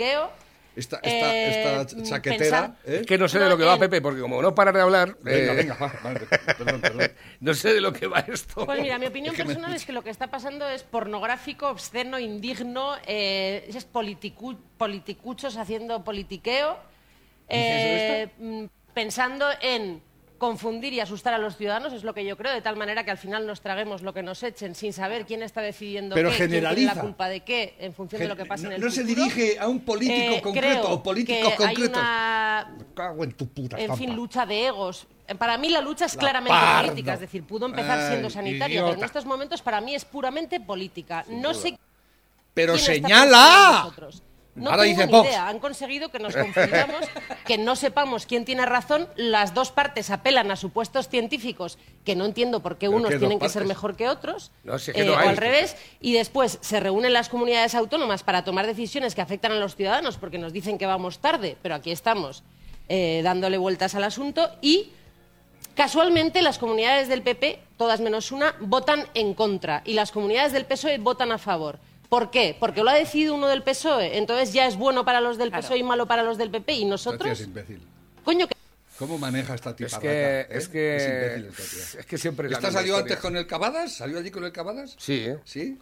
[0.77, 2.75] Esta, esta, Eh, esta chaquetera...
[2.85, 2.99] ¿eh?
[3.01, 4.79] Es que no sé de lo que va el- Pepe, porque como no para de
[4.81, 6.19] hablar, Venga, eh, venga, va, vale,
[6.57, 7.11] perdón, perdón.
[7.39, 8.65] no sé de lo que va esto.
[8.65, 10.83] Pues mira, mi opinión Es que me- personal es que lo que está pasando es
[10.83, 16.77] pornográfico, obsceno, indigno, eh, es politicu politicuchos haciendo politiqueo,
[17.49, 20.01] eh, mm, pensando en
[20.37, 23.11] confundir y asustar a los ciudadanos, es lo que yo creo, de tal manera que
[23.11, 26.37] al final nos traguemos lo que nos echen sin saber quién está decidiendo Pero qué,
[26.37, 28.81] quién tiene la culpa de qué, en función de lo que pasa no, en el
[28.81, 29.23] no se futuro.
[29.25, 31.97] dirige a un político Eh, concreto o políticos que hay concretos.
[31.97, 35.07] una Me cago en tu puta en fin, lucha de egos.
[35.39, 36.87] Para mí la lucha es claramente pardo.
[36.89, 39.05] política, es decir, pudo empezar Ay, siendo sanitaria, pero en idiota.
[39.07, 41.25] estos momentos para mí es puramente política.
[41.29, 41.77] no sé
[42.53, 43.81] Pero quién señala.
[43.83, 44.23] nosotros.
[44.57, 45.47] No Ahora tengo dice ni idea.
[45.47, 47.05] Han conseguido que nos confundamos,
[47.45, 49.07] que no sepamos quién tiene razón.
[49.15, 53.39] Las dos partes apelan a supuestos científicos que no entiendo por qué ¿Pero unos tienen
[53.39, 56.13] que ser mejor que otros, No, si es que eh, no o al revés, y
[56.13, 60.37] después se reúnen las comunidades autónomas para tomar decisiones que afectan a los ciudadanos porque
[60.39, 62.43] nos dicen que vamos tarde, pero aquí estamos
[62.89, 64.91] eh, dándole vueltas al asunto y
[65.77, 70.65] Casualmente, las comunidades del PP, todas menos una, votan en contra y las comunidades del
[70.65, 71.77] PSOE votan a favor.
[72.09, 72.55] ¿Por qué?
[72.59, 74.17] Porque lo ha decidido uno del PSOE.
[74.17, 76.73] Entonces ya es bueno para los del PSOE y malo para los del PP.
[76.73, 77.81] Y nosotros, Gracias, imbécil.
[78.23, 78.55] coño, que
[78.97, 79.87] ¿Cómo maneja esta tipa?
[79.87, 81.99] Es que, es que, Es imbécil esta tía.
[82.01, 82.99] es que siempre ¿Esta salió historia.
[82.99, 83.91] antes con el Cavadas?
[83.93, 84.95] ¿Salió allí con el Cavadas?
[84.97, 85.37] Sí, ¿eh?
[85.45, 85.77] ¿Sí?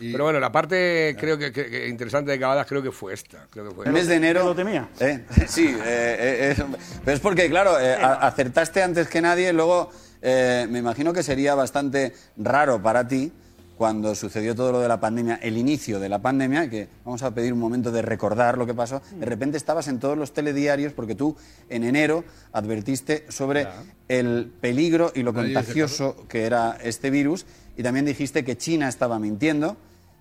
[0.00, 3.12] Y- Pero bueno, la parte creo que, que- que interesante de Cavadas creo que fue
[3.12, 3.46] esta.
[3.50, 4.44] Creo que fue El mes de enero.
[4.44, 4.88] lo temía?
[4.98, 6.64] Eh, sí, eh, eh, eh,
[7.04, 9.90] pero es porque, claro, eh, a- acertaste antes que nadie, luego
[10.22, 13.30] eh, me imagino que sería bastante raro para ti
[13.76, 17.34] cuando sucedió todo lo de la pandemia, el inicio de la pandemia, que vamos a
[17.34, 20.92] pedir un momento de recordar lo que pasó, de repente estabas en todos los telediarios
[20.92, 21.36] porque tú
[21.68, 23.66] en enero advertiste sobre
[24.08, 29.18] el peligro y lo contagioso que era este virus y también dijiste que China estaba
[29.18, 29.76] mintiendo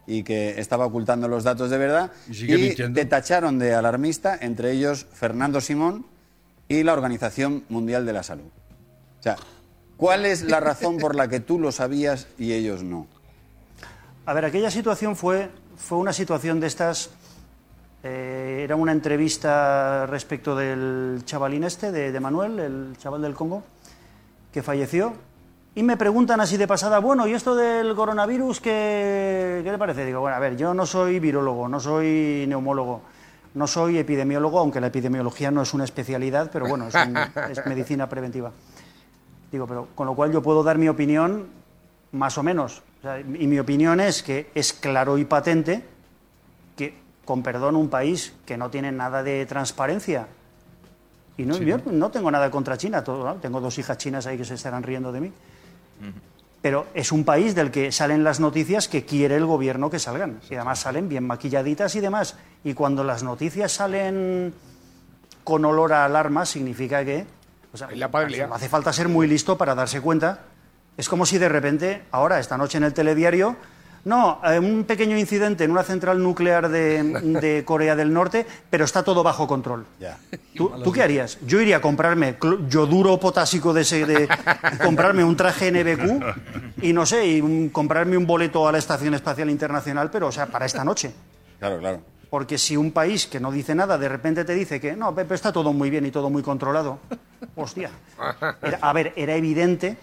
[0.07, 2.99] y que estaba ocultando los datos de verdad Y mintiendo.
[2.99, 6.05] te tacharon de alarmista, entre ellos Fernando Simón
[6.67, 8.49] y la Organización Mundial de la Salud.
[9.19, 9.37] O sea,
[9.95, 13.07] ¿cuál es la razón por la que tú lo sabías y ellos no?
[14.25, 17.09] A ver, aquella situación fue, fue una situación de estas.
[18.03, 23.63] eh, era una entrevista respecto del chavalín este, de, de Manuel, el chaval del Congo,
[24.51, 25.13] que falleció.
[25.75, 30.05] Y me preguntan así de pasada, bueno, ¿y esto del coronavirus qué, qué le parece?
[30.05, 33.01] Digo, bueno, a ver, yo no soy virólogo, no soy neumólogo,
[33.55, 37.17] no soy epidemiólogo, aunque la epidemiología no es una especialidad, pero bueno, es, un-
[37.51, 38.51] es medicina preventiva.
[39.51, 41.47] Digo, pero con lo cual yo puedo dar mi opinión
[42.13, 42.81] más o menos.
[42.99, 45.83] O sea, y mi opinión es que es claro y patente
[46.77, 50.27] que, con perdón, un país que no tiene nada de transparencia.
[51.35, 53.35] Y no, yo no tengo nada contra China, todo, ¿no?
[53.35, 55.31] tengo dos hijas chinas ahí que se estarán riendo de mí.
[56.61, 60.39] Pero es un país del que salen las noticias que quiere el gobierno que salgan.
[60.49, 62.37] Y además salen bien maquilladitas y demás.
[62.63, 64.53] Y cuando las noticias salen
[65.43, 67.25] con olor a alarma, significa que.
[67.73, 70.39] o sea, no hace falta ser muy listo para darse cuenta.
[70.97, 73.55] Es como si de repente, ahora, esta noche en el telediario,
[74.05, 78.83] no, eh, un pequeño incidente en una central nuclear de, de Corea del Norte, pero
[78.85, 79.85] está todo bajo control.
[80.55, 81.37] ¿Tú, tú qué harías?
[81.47, 82.35] Yo iría a comprarme
[82.67, 84.27] yoduro potásico de ese, de
[84.83, 89.13] comprarme un traje NBQ y no sé, y un- comprarme un boleto a la Estación
[89.13, 91.11] Espacial Internacional, pero o sea, para esta noche.
[91.59, 92.01] Claro, claro.
[92.29, 95.35] Porque si un país que no dice nada de repente te dice que no, Pepe,
[95.35, 96.99] está todo muy bien y todo muy controlado,
[97.55, 97.89] hostia.
[98.61, 99.95] Era- a ver, era evidente,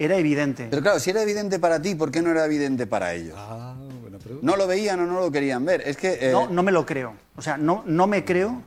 [0.00, 0.66] era evidente.
[0.70, 3.34] Pero claro, si era evidente para ti, ¿por qué no era evidente para ellos?
[3.36, 4.46] Ah, buena pregunta.
[4.46, 5.82] No lo veían o no lo querían ver.
[5.86, 6.18] Es que...
[6.20, 7.14] eh, No, no me lo creo.
[7.36, 8.62] O sea, no, no me creo,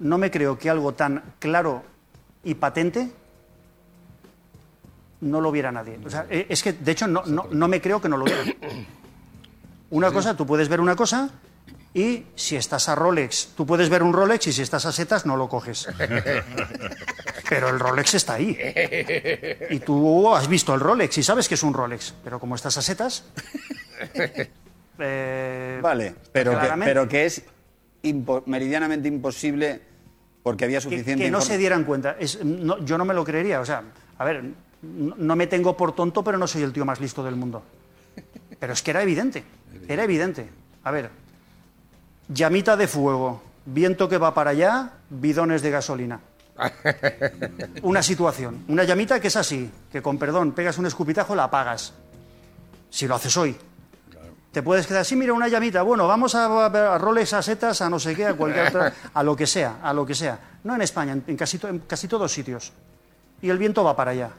[0.00, 1.82] no me creo que algo tan claro
[2.42, 3.08] y patente
[5.20, 5.98] no lo viera nadie.
[6.04, 8.24] O sea, eh, es que, de hecho, no, no, no me creo que no lo
[8.24, 8.42] viera.
[9.90, 11.30] Una cosa, tú puedes ver una cosa
[11.94, 15.24] y si estás a Rolex, tú puedes ver un Rolex y si estás a setas
[15.26, 15.86] no lo coges.
[17.48, 18.58] Pero el Rolex está ahí.
[19.70, 22.14] Y tú has visto el Rolex y sabes que es un Rolex.
[22.24, 23.24] Pero como estás a setas...
[24.98, 27.42] eh, Vale, pero que, pero que es
[28.02, 29.80] impo- meridianamente imposible
[30.42, 32.16] porque había suficiente que no se dieran cuenta.
[32.18, 33.60] Es- no- yo no me lo creería.
[33.60, 33.82] O sea,
[34.18, 34.42] a ver,
[34.82, 37.62] no, no me tengo por tonto, pero no soy el tío más listo del mundo.
[38.58, 39.44] Pero es que era evidente.
[39.88, 40.48] Era evidente.
[40.82, 41.10] A ver,
[42.28, 46.20] llamita de fuego, viento que va para allá, bidones de gasolina.
[47.82, 51.92] Una situación, una llamita que es así, que con perdón pegas un escupitajo, la apagas.
[52.90, 53.56] Si lo haces hoy.
[54.52, 57.80] Te puedes quedar así, mira, una llamita, bueno, vamos a, a, a Rolex, a setas,
[57.82, 60.38] a no sé qué, a cualquier otra, a lo que sea, a lo que sea.
[60.62, 62.72] No en España, en, en casi, to- en casi todos sitios.
[63.42, 64.30] Y el viento va para allá.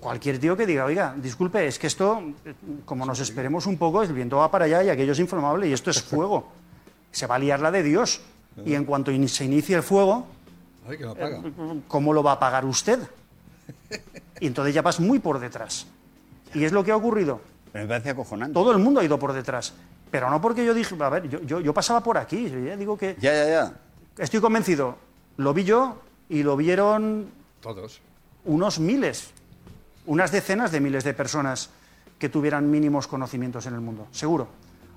[0.00, 4.02] Cualquier tío que diga, oiga, disculpe, es que esto, eh, como nos esperemos un poco,
[4.02, 6.48] el viento va para allá y aquello es inflamable y esto es fuego.
[7.10, 8.20] Se va a liar la de Dios.
[8.64, 10.26] Y en cuanto in- se inicie el fuego,
[10.88, 11.40] Ay, que lo apaga.
[11.86, 12.98] ¿cómo lo va a pagar usted?
[14.40, 15.86] Y entonces ya vas muy por detrás.
[16.54, 17.40] Y es lo que ha ocurrido.
[17.72, 18.54] Me parece acojonante.
[18.54, 19.74] Todo el mundo ha ido por detrás.
[20.10, 22.50] Pero no porque yo dije, a ver, yo, yo, yo pasaba por aquí.
[22.50, 23.72] yo ya digo que Ya, ya, ya.
[24.18, 24.96] estoy convencido.
[25.36, 27.26] Lo vi yo y lo vieron
[27.60, 28.00] Todos.
[28.44, 29.30] unos miles,
[30.08, 31.70] unas decenas de miles de personas
[32.18, 34.48] que tuvieran mínimos conocimientos en el mundo, seguro.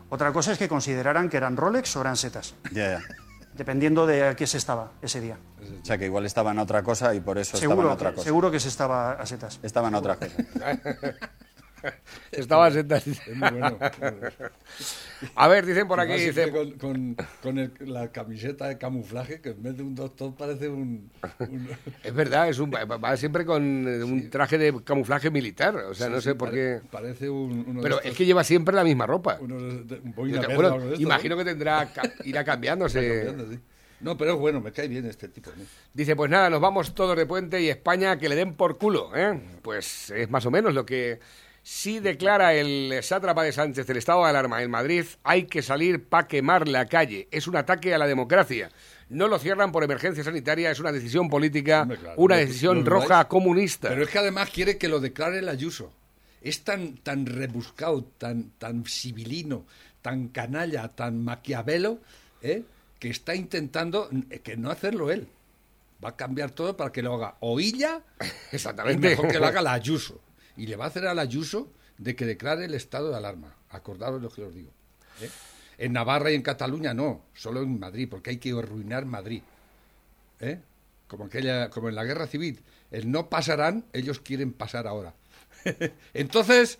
[0.09, 3.01] Otra cosa es que consideraran que eran Rolex o eran setas, Ya, ya.
[3.53, 5.37] dependiendo de a qué se estaba ese día.
[5.81, 8.09] O sea, que igual estaba en otra cosa y por eso estaba en Seguro, otra
[8.09, 8.25] que- cosa.
[8.25, 9.59] seguro que se estaba a setas.
[9.61, 10.31] Estaba en otra cosa.
[12.31, 13.01] Estaba sentado.
[13.05, 13.77] Es muy bueno.
[15.35, 18.77] A ver, dicen por aquí, Además, dice, siempre con, con, con el- la camiseta de
[18.77, 21.11] camuflaje, que en vez de un doctor parece un...
[21.39, 21.69] un-
[22.03, 26.09] es verdad, es un, va- siempre con eh, un traje de camuflaje militar, o sea,
[26.09, 26.79] no sé por qué.
[26.89, 27.65] pare- Parece un...
[27.67, 29.37] uno de Pero estos- es que lleva siempre la misma ropa.
[29.41, 31.39] uno de- de- un boina verde Bueno, de esto, imagino ¿no?
[31.43, 31.91] que tendrá,
[32.23, 33.25] irá cambiándose.
[33.25, 33.57] Cambiando.
[33.99, 35.51] No, pero es bueno, me cae bien este tipo.
[35.55, 35.63] ¿no?
[35.93, 39.11] Dice, pues nada, nos vamos todos de puente y España que le den por culo.
[39.15, 39.39] ¿eh?
[39.61, 41.19] Pues es más o menos lo que
[41.63, 46.03] sí declara el sátrapa de Sánchez, el estado de alarma en Madrid, hay que salir
[46.03, 47.27] para quemar la calle.
[47.31, 48.71] Es un ataque a la democracia.
[49.09, 53.27] No lo cierran por emergencia sanitaria, es una decisión política, Hombre, claro, una decisión roja
[53.27, 53.89] comunista.
[53.89, 55.91] Pero es que además quiere que lo declare el Ayuso.
[56.41, 59.65] Es tan, tan rebuscado, tan, tan civilino,
[60.01, 61.99] tan canalla, tan maquiavelo,
[62.41, 62.63] ¿eh?
[62.99, 65.27] que está intentando eh, que no hacerlo él.
[66.03, 68.01] Va a cambiar todo para que lo haga o ella,
[68.51, 69.09] y Exactamente.
[69.09, 70.19] mejor que lo haga la Ayuso.
[70.57, 73.55] Y le va a hacer al Ayuso de que declare el estado de alarma.
[73.69, 74.71] Acordaros lo que os digo.
[75.21, 75.29] ¿eh?
[75.77, 79.41] En Navarra y en Cataluña no, solo en Madrid, porque hay que arruinar Madrid.
[80.39, 80.59] ¿eh?
[81.07, 82.61] Como, aquella, como en la guerra civil.
[82.89, 85.13] El no pasarán, ellos quieren pasar ahora.
[86.13, 86.79] Entonces,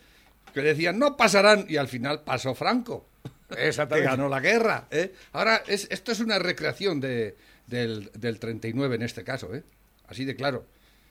[0.52, 3.08] que decían no pasarán, y al final pasó Franco.
[3.56, 4.10] Exactamente.
[4.10, 4.88] ganó la guerra.
[4.90, 5.14] ¿eh?
[5.32, 9.62] Ahora, es, esto es una recreación de, del, del 39 en este caso, ¿eh?
[10.08, 10.66] Así de claro.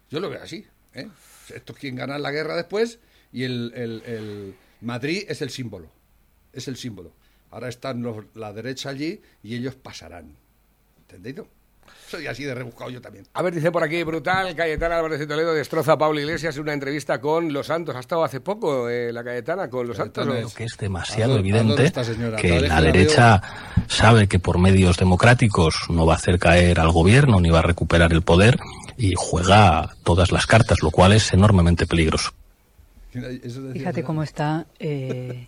[0.09, 0.65] Yo lo veo así.
[0.93, 1.07] ¿Eh?
[1.53, 2.99] Esto es quien gana la guerra después
[3.33, 5.87] y el, el- el Madrid es el símbolo.
[6.53, 7.11] Es el símbolo.
[7.51, 10.35] Ahora están los, la derecha allí y ellos pasarán.
[11.01, 11.47] ¿Entendido?
[12.09, 13.25] Soy así de rebuscado yo también.
[13.33, 16.61] A ver, dice por aquí, brutal, Cayetana Álvarez de Toledo destroza a Pablo Iglesias en
[16.63, 17.95] una entrevista con Los Santos.
[17.95, 20.23] Ha estado hace poco eh, la Cayetana con Los Santos.
[20.25, 20.49] Cayetana ¿o?
[20.49, 23.41] es- que es demasiado evidente la que la derecha
[23.87, 27.63] sabe que por medios democráticos no va a hacer caer al gobierno ni va a
[27.63, 28.57] recuperar el poder
[29.01, 32.31] y juega todas las cartas, lo cual es enormemente peligroso.
[33.73, 35.45] Fíjate cómo está eh,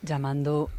[0.00, 0.70] llamando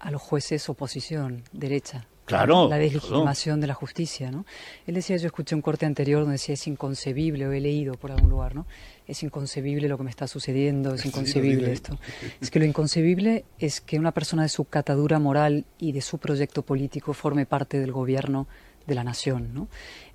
[0.00, 2.06] a los jueces oposición, derecha.
[2.24, 4.46] Claro, La deslegitimación de la justicia, ¿no?
[4.86, 8.10] Él decía, yo escuché un corte anterior donde decía, es inconcebible, o he leído por
[8.10, 8.66] algún lugar, ¿no?
[9.06, 11.98] Es inconcebible lo que me está sucediendo, es inconcebible esto.
[12.40, 16.18] Es que lo inconcebible es que una persona de su catadura moral y de su
[16.18, 18.46] proyecto político forme parte del gobierno
[18.86, 19.68] de la nación, ¿no?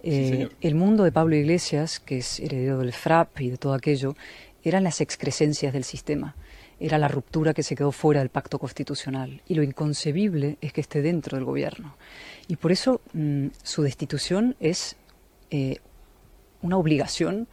[0.03, 4.15] Eh, el mundo de Pablo Iglesias, que es heredero del FRAP y de todo aquello,
[4.63, 6.35] eran las excrescencias del sistema.
[6.79, 9.41] Era la ruptura que se quedó fuera del pacto constitucional.
[9.47, 11.95] Y lo inconcebible es que esté dentro del gobierno.
[12.47, 14.95] Y por eso mm, su destitución es
[15.49, 15.77] eh,
[16.61, 17.47] una obligación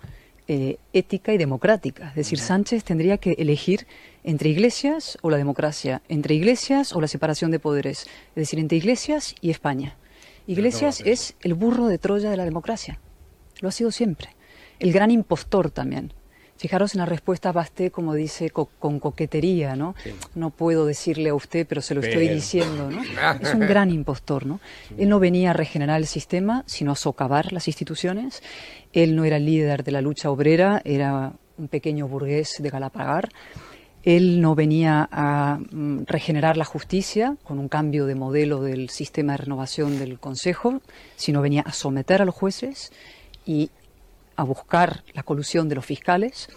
[0.46, 2.10] eh, ética y democrática.
[2.10, 3.86] Es decir, Sánchez tendría que elegir
[4.24, 8.02] entre iglesias o la democracia, entre iglesias o la separación de poderes.
[8.02, 9.96] Es decir, entre iglesias y España.
[10.46, 13.00] Iglesias es el burro de Troya de la democracia.
[13.60, 14.30] Lo ha sido siempre.
[14.78, 16.12] El gran impostor también.
[16.56, 19.94] Fijaros en la respuesta Basté, como dice, co- con coquetería, ¿no?
[20.34, 23.02] No puedo decirle a usted, pero se lo estoy diciendo, ¿no?
[23.42, 24.60] Es un gran impostor, ¿no?
[24.96, 28.42] Él no venía a regenerar el sistema, sino a socavar las instituciones.
[28.92, 33.28] Él no era el líder de la lucha obrera, era un pequeño burgués de Galapagar.
[34.04, 39.32] Él no venía a mm, regenerar la justicia con un cambio de modelo del sistema
[39.32, 40.80] de renovación del Consejo,
[41.16, 42.92] sino venía a someter a los jueces
[43.46, 43.70] y
[44.36, 46.48] a buscar la colusión de los fiscales.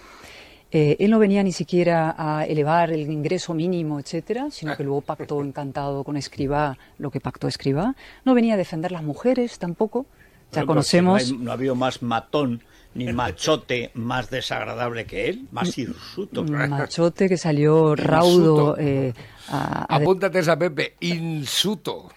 [0.72, 5.00] Eh, él no venía ni siquiera a elevar el ingreso mínimo, etcétera, sino que luego
[5.00, 7.96] pactó encantado con Escribá lo que pactó Escribá.
[8.26, 10.06] No venía a defender las mujeres tampoco.
[10.52, 11.22] Ya si no conocemos.
[11.24, 12.62] hay- No, ha habido más matón
[12.93, 16.43] ni machote más desagradable que él, más hirsuto.
[16.43, 19.13] machote que salió raudo eh,
[19.50, 20.95] a, a Apúntate esa, Pepe.
[21.00, 22.10] Insuto.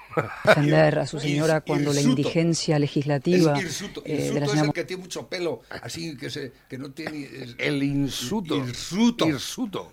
[0.45, 5.03] defender a su señora cuando la indigencia legislativa Es eh, de es el que tiene
[5.03, 7.25] mucho pelo, así que, se, que no tiene...
[7.25, 8.57] es- El insuto.
[8.57, 9.29] Hirsuto.
[9.29, 9.93] Hirsuto.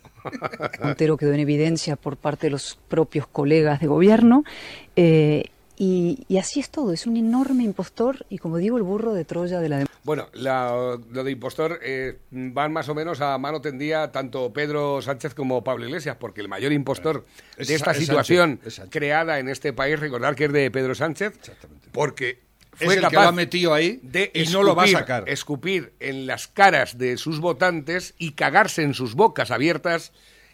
[0.81, 4.43] Montero quedó en evidencia por parte de los propios colegas de gobierno.
[4.95, 5.45] eh,
[5.79, 9.25] y, y así es todo, es un enorme impostor y como digo, el burro de
[9.25, 10.01] Troya de la democracia.
[10.03, 15.01] Bueno, la- lo de impostor eh, van más o menos a mano tendía tanto Pedro
[15.01, 17.25] Sánchez como Pablo Iglesias, porque el mayor impostor
[17.57, 18.91] Es de esta es situación Sánchez, es Sánchez.
[18.91, 21.33] creada en este país, recordar que es de Pedro Sánchez,
[21.91, 22.39] porque
[22.79, 25.27] Es fue el que lo ha metido ahí de y no lo va a sacar.
[25.29, 30.11] escupir en las caras de sus votantes y cagarse en sus bocas abiertas.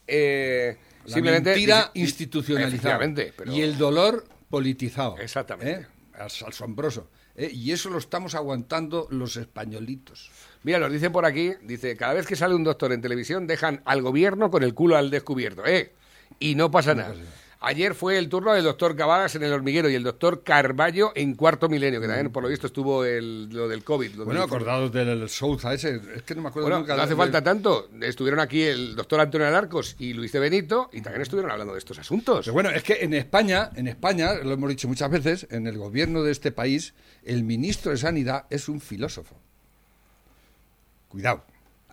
[0.08, 3.00] eh, La simplemente mentira institucionalizada.
[3.38, 5.18] Pero- Y el dolor politizado.
[5.18, 5.72] Exactamente.
[5.82, 5.88] ¿eh?
[6.14, 7.10] As- Asombroso.
[7.36, 7.50] ¿eh?
[7.52, 10.30] Y eso lo estamos aguantando los españolitos.
[10.62, 13.82] Mira, nos dicen por aquí, dice, cada vez que sale un doctor en televisión dejan
[13.86, 15.94] al gobierno con el culo al descubierto, ¿eh?
[16.40, 17.16] Y no pasa nada.
[17.66, 21.34] Ayer fue el turno del doctor Cavadas en el hormiguero y el doctor Carballo en
[21.34, 24.16] cuarto milenio, que también por lo visto estuvo el, lo del COVID.
[24.16, 26.98] lo Bueno, del- acordados del Souza ese, es que no me acuerdo Bueno, nunca.
[26.98, 27.90] no hace falta tanto.
[28.02, 31.80] Estuvieron aquí el doctor Antonio Alarcos y Luis de Benito y también estuvieron hablando de
[31.80, 32.42] estos asuntos.
[32.46, 35.78] Pero bueno, es que en España, en España, lo hemos dicho muchas veces, en el
[35.78, 39.36] gobierno de este país, el ministro de Sanidad es un filósofo.
[41.08, 41.44] Cuidado.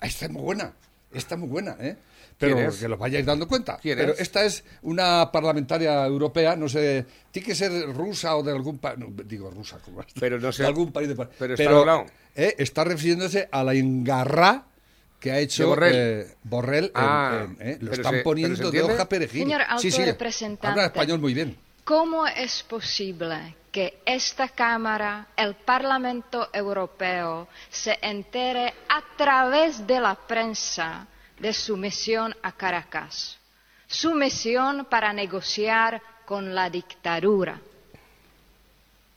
[0.02, 0.72] Esta es muy buena.
[1.12, 1.96] Esta es muy buena, ¿eh?
[2.40, 2.76] Pero ¿Quién es?
[2.78, 3.78] que los vayáis dando cuenta.
[3.82, 4.20] ¿Quién Pero es?
[4.20, 8.96] esta es una parlamentaria europea, no sé, tiene que ser rusa o de algún país,
[9.26, 10.62] digo rusa, como Pero no sé.
[10.62, 12.06] de algún país de Pero está doblado.
[12.34, 14.64] eh, está refiriéndose a la engarra
[15.20, 15.94] que ha hecho Borrell.
[15.94, 19.42] eh, Borrell Ah, en- eh, lo pero están se- poniendo pero de hoja perejil.
[19.42, 20.02] Señor sí, sí,
[20.62, 21.58] habla español muy bien.
[21.84, 30.14] ¿Cómo es posible que esta Cámara, el Parlamento Europeo, se entere a través de la
[30.14, 31.06] prensa
[31.40, 33.36] de su misión a Caracas?
[33.86, 37.60] Su misión para negociar con la dictadura.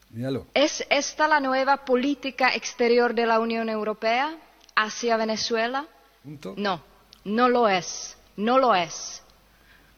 [0.10, 0.48] Míralo.
[0.54, 4.36] ¿Es esta la nueva política exterior de la Unión Europea
[4.76, 5.86] hacia Venezuela?
[6.24, 6.54] Punto.
[6.58, 6.82] No,
[7.26, 8.18] no lo es.
[8.36, 9.22] No lo es.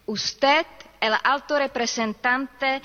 [0.06, 0.66] Usted,
[1.00, 2.82] el alto representante,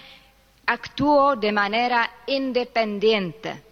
[0.66, 3.62] actuó de manera independiente.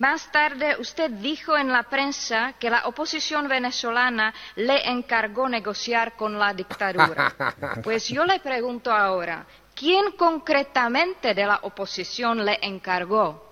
[0.00, 6.38] Más tarde, usted dijo en la prensa que la oposición venezolana le encargó negociar con
[6.38, 7.34] la dictadura.
[7.84, 13.49] Pues yo le pregunto ahora, ¿quién concretamente de la oposición le encargó?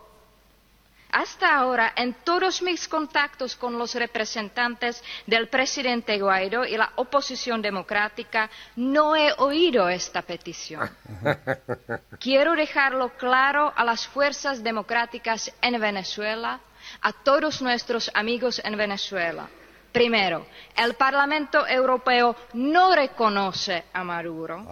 [1.11, 7.63] Hasta ahora, en todos mis contactos con los representantes del presidente Guaidó y la oposición
[7.63, 10.89] democrática, no he oído esta petición.
[12.21, 16.61] Quiero dejarlo claro a las fuerzas democráticas en Venezuela,
[17.01, 19.49] a todos nuestros amigos en Venezuela.
[19.93, 20.47] Primero,
[20.77, 24.67] el Parlamento Europeo no reconoce a Maduro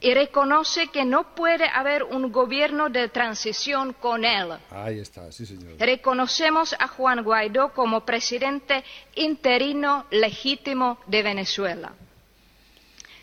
[0.00, 4.52] y reconoce que no puede haber un gobierno de transición con él.
[4.70, 5.74] Ahí está, sí, señor.
[5.78, 8.82] Reconocemos a Juan Guaidó como presidente
[9.14, 11.92] interino legítimo de Venezuela.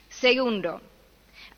[0.09, 0.81] Segundo,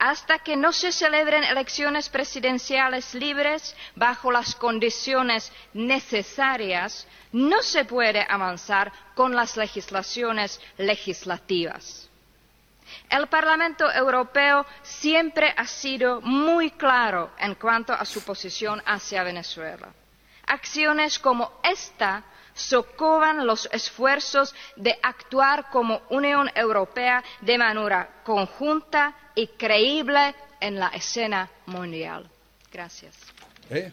[0.01, 8.25] hasta que no se celebren elecciones presidenciales libres bajo las condiciones necesarias, no se puede
[8.27, 12.09] avanzar con las legislaciones legislativas.
[13.11, 19.93] El Parlamento Europeo siempre ha sido muy claro en cuanto a su posición hacia Venezuela.
[20.47, 29.47] Acciones como esta socovan los esfuerzos de actuar como Unión Europea de manera conjunta y
[29.47, 32.29] creíble en la escena mundial.
[32.71, 33.15] Gracias.
[33.69, 33.91] ¿Eh?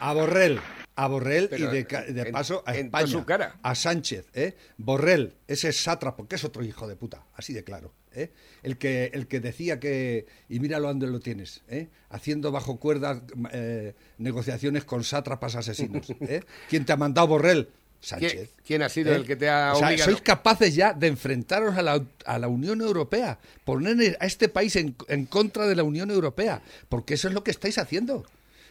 [0.00, 0.60] A Borrell,
[0.94, 1.86] a Borrell Pero, y de,
[2.26, 3.06] en- paso a España.
[3.06, 3.56] su cara.
[3.62, 4.56] A Sánchez, ¿eh?
[4.78, 7.92] Borrell, ese sátrapo, que es otro hijo de puta, así de claro.
[8.12, 8.30] ¿eh?
[8.62, 11.88] El, que, el que decía que, y míralo donde lo tienes, ¿eh?
[12.10, 13.20] haciendo bajo cuerda
[13.52, 16.08] eh, negociaciones con sátrapas asesinos.
[16.20, 16.42] ¿eh?
[16.68, 17.68] ¿Quién te ha mandado Borrell?
[18.06, 18.50] Sánchez.
[18.64, 19.16] ¿Quién- ha sido ¿Eh?
[19.16, 20.10] el que te ha O sea, obligado?
[20.10, 24.76] sois capaces ya de enfrentaros a la, a la Unión Europea, poner a este país
[24.76, 28.24] en, en contra de la Unión Europea, porque eso es lo que estáis haciendo.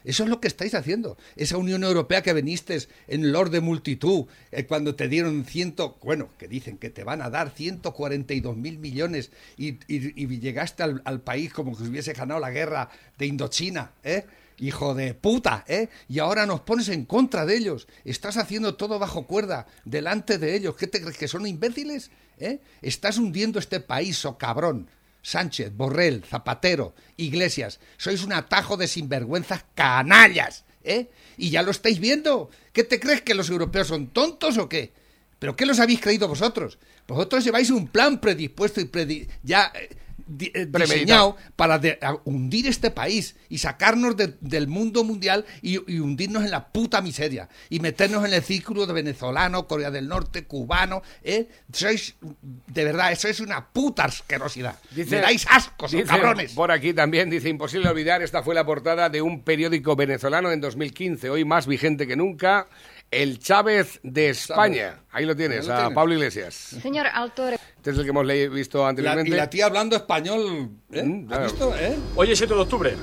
[0.06, 1.18] Eso es lo que estáis haciendo.
[1.36, 6.30] Esa Unión Europea que viniste en Lord de multitud, eh, cuando te dieron ciento, bueno,
[6.38, 11.02] que dicen que te van a dar 142 mil millones y, y- y llegaste al,
[11.06, 14.26] al país como que hubiese ganado la guerra de Indochina, ¿eh?
[14.58, 15.90] Hijo de puta, ¿eh?
[16.08, 17.88] Y ahora nos pones en contra de ellos.
[18.06, 20.76] Estás haciendo todo bajo cuerda, delante de ellos.
[20.78, 22.10] ¿Qué te crees que son imbéciles?
[22.38, 22.60] ¿Eh?
[22.82, 24.90] Estás hundiendo este país, oh cabrón.
[25.22, 31.10] Sánchez, Borrell, Zapatero, Iglesias, sois un atajo de sinvergüenzas canallas, ¿eh?
[31.36, 32.52] Y ya lo estáis viendo.
[32.74, 34.94] ¿Qué te crees que los europeos son tontos o qué?
[35.40, 36.78] ¿Pero qué los habéis creído vosotros?
[37.08, 39.90] Vosotros lleváis un plan predispuesto y predi- ya eh,
[40.28, 45.46] di- eh, diseñado para de- a- hundir este país y sacarnos de- del mundo mundial
[45.62, 49.92] y, y hundirnos en la puta miseria y meternos en el círculo de venezolano, Corea
[49.92, 51.48] del Norte, cubano, ¿eh?
[51.72, 54.80] Sois, de verdad, eso es una puta asquerosidad.
[54.92, 56.54] Dice- Me dais ascos, dice cabrones.
[56.54, 60.62] Por aquí también dice imposible olvidar, esta fue la portada de un periódico venezolano en
[60.62, 62.68] 2015, hoy más vigente que nunca,
[63.12, 65.00] El Chávez de España.
[65.12, 65.96] Ahí lo tienes, lo a tienes.
[65.96, 66.54] Pablo Iglesias.
[66.82, 67.46] Señor alto
[67.86, 69.30] Este es el que hemos visto La- anteriormente.
[69.30, 71.04] y la tía hablando español, ¿eh?
[71.04, 71.44] Mm, ¿Has claro.
[71.44, 71.96] visto, eh?
[72.16, 72.96] Hoy es 7 de octubre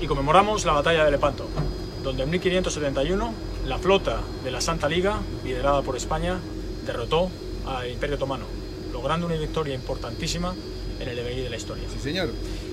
[0.00, 1.48] y conmemoramos la batalla de Lepanto,
[2.02, 3.32] donde en 1571
[3.64, 6.40] la flota de la Santa Liga, liderada por España,
[6.84, 7.30] derrotó
[7.64, 8.46] al Imperio Otomano,
[8.92, 10.52] logrando una victoria importantísima
[10.98, 11.84] en el devenir de la historia.
[11.92, 12.30] Sí, señor.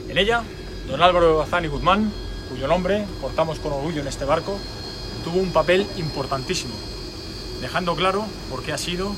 [0.09, 0.41] En ella,
[0.87, 2.11] don Álvaro Bazán y Guzmán,
[2.49, 4.57] cuyo nombre portamos con orgullo en este barco,
[5.23, 6.73] tuvo un papel importantísimo,
[7.61, 9.11] dejando claro por qué ha sido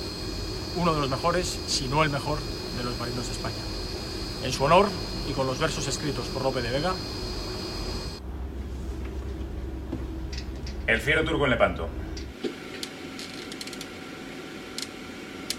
[0.76, 2.38] uno de los mejores, si no el mejor,
[2.78, 3.56] de los marinos de España.
[4.44, 4.88] En su honor
[5.30, 6.94] y con los versos escritos por Lope de Vega,
[10.86, 11.88] El fiero turco en Lepanto.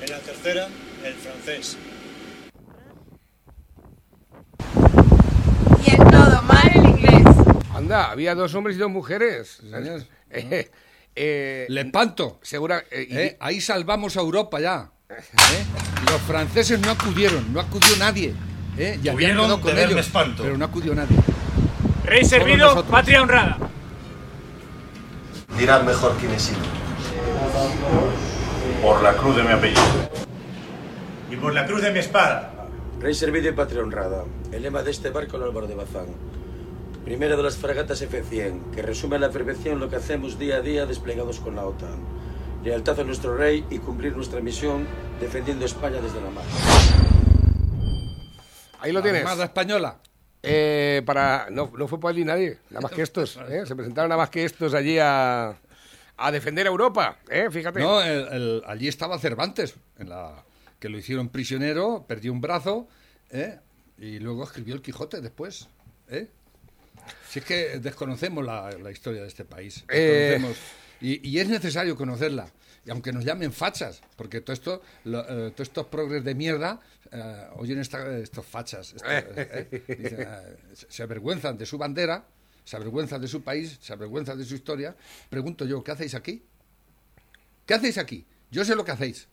[0.03, 0.69] En la tercera,
[1.03, 1.79] el francés.
[5.87, 7.23] Y en todo mal el inglés.
[7.75, 9.61] Anda, había dos hombres y dos mujeres.
[9.63, 10.03] señor.
[10.37, 10.69] Eh,
[11.15, 12.41] eh, Lepanto.
[12.43, 13.37] Segura, eh, y- ¿eh?
[13.39, 14.91] Ahí salvamos a Europa ya.
[15.19, 15.65] ¿Eh?
[16.11, 18.35] Los franceses no acudieron, no acudió nadie.
[18.79, 18.99] ¿eh?
[19.03, 20.43] Y habían quedado con ellos, espanto.
[20.43, 21.17] pero no acudió nadie.
[22.05, 23.59] Rey servido, patria honrada.
[25.59, 26.59] Dirán mejor quién he sido.
[28.83, 29.83] Por la cruz de mi apellido.
[31.31, 32.69] Y por la cruz de mi espada.
[33.01, 34.25] Rey servido y patria honrada.
[34.53, 36.07] El lema de este barco, el Álvaro de Bazán.
[37.05, 40.61] Primera de las fragatas F-100, que resume a la perfección lo que hacemos día a
[40.61, 41.99] día desplegados con la OTAN.
[42.65, 44.87] Lealtad a nuestro rey y cumplir nuestra misión
[45.21, 46.45] defendiendo España desde la mar.
[48.81, 49.21] ahí lo La tienes.
[49.23, 49.99] Armada española.
[50.43, 53.39] Eh, para no, no fue por allí nadie, nada más que estos.
[53.49, 53.65] ¿eh?
[53.67, 55.57] Se presentaron nada más que estos allí a,
[56.17, 57.19] a defender a Europa.
[57.31, 57.49] ¿eh?
[57.51, 57.81] Fíjate.
[57.81, 60.45] No, el- el- allí estaba Cervantes, en la,
[60.79, 62.89] que lo hicieron prisionero, perdió un brazo,
[63.31, 63.59] ¿eh?
[63.99, 65.69] y luego escribió el Quijote después.
[66.09, 66.29] ¿eh?
[67.31, 69.85] Si es que desconocemos la, la historia de este país.
[69.89, 70.39] Eh.
[70.41, 70.59] desconocemos.
[71.05, 72.47] Y, y es necesario conocerla.
[72.87, 76.81] Y aunque nos llamen fachas, porque todo esto, lo- eh, todos estos progres de mierda
[77.13, 78.95] eh, oyen esta- estos fachas.
[78.95, 79.25] esto, eh,
[79.87, 80.29] eh, dicen,
[80.89, 82.25] se- avergüenzan de su bandera,
[82.65, 84.97] se avergüenzan de su país, se avergüenzan de su historia.
[85.29, 86.43] Pregunto yo, ¿qué hacéis aquí?
[87.67, 88.25] ¿Qué hacéis aquí?
[88.51, 89.29] Yo sé lo que hacéis.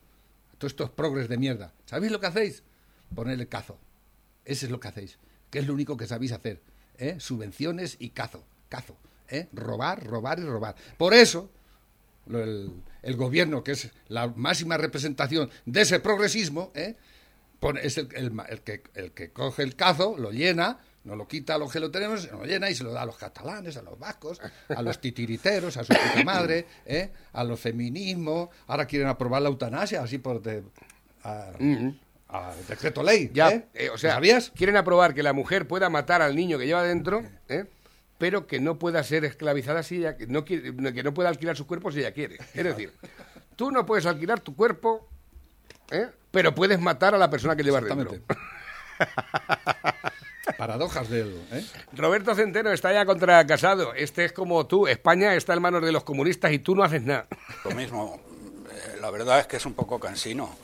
[0.57, 1.73] Todos estos progres de mierda.
[1.85, 2.63] ¿Sabéis lo que hacéis?
[3.15, 3.77] Ponerle cazo.
[4.45, 5.17] Ese es lo que hacéis.
[5.49, 6.59] Que es lo único que sabéis hacer.
[6.97, 7.15] ¿eh?
[7.19, 8.43] Subvenciones y cazo.
[8.69, 8.95] Cazo.
[9.29, 9.47] ¿eh?
[9.53, 10.75] Robar, robar y robar.
[10.97, 11.49] Por eso,
[12.39, 12.71] el,
[13.01, 16.95] el gobierno, que es la máxima representación de ese progresismo, ¿eh?
[17.59, 21.27] pone- es el, el el que, el que coge el cazo, lo llena, no lo
[21.27, 23.75] quita a los que lo tenemos, lo llena y se lo da a los catalanes,
[23.77, 27.09] a los vascos, a los titiriteros, a su puta madre, ¿eh?
[27.33, 28.49] a los feminismos.
[28.67, 30.63] Ahora quieren aprobar la eutanasia, así por de,
[31.23, 31.51] a-
[32.29, 33.29] a decreto ley.
[33.33, 33.65] Ya, ¿eh?
[33.73, 34.51] eh, o sea, ¿Sabías?
[34.55, 37.65] quieren aprobar que la mujer pueda matar al niño que lleva dentro, ¿eh?
[38.21, 41.57] Pero que no pueda ser esclavizada si ella que no quiere, que no pueda alquilar
[41.57, 42.37] su cuerpo si ella quiere.
[42.53, 42.93] Es decir,
[43.55, 45.09] tú no puedes alquilar tu cuerpo,
[45.89, 46.05] ¿eh?
[46.29, 48.11] pero puedes matar a la persona que llevas dentro.
[50.55, 51.35] Paradojas del.
[51.51, 51.65] ¿eh?
[51.93, 53.95] Roberto Centeno está ya contra Casado.
[53.95, 54.85] Este es como tú.
[54.85, 57.25] España está en manos de los comunistas y tú no haces nada.
[57.65, 58.21] Lo mismo.
[58.69, 60.55] Eh, La verdad es que es un poco cansino.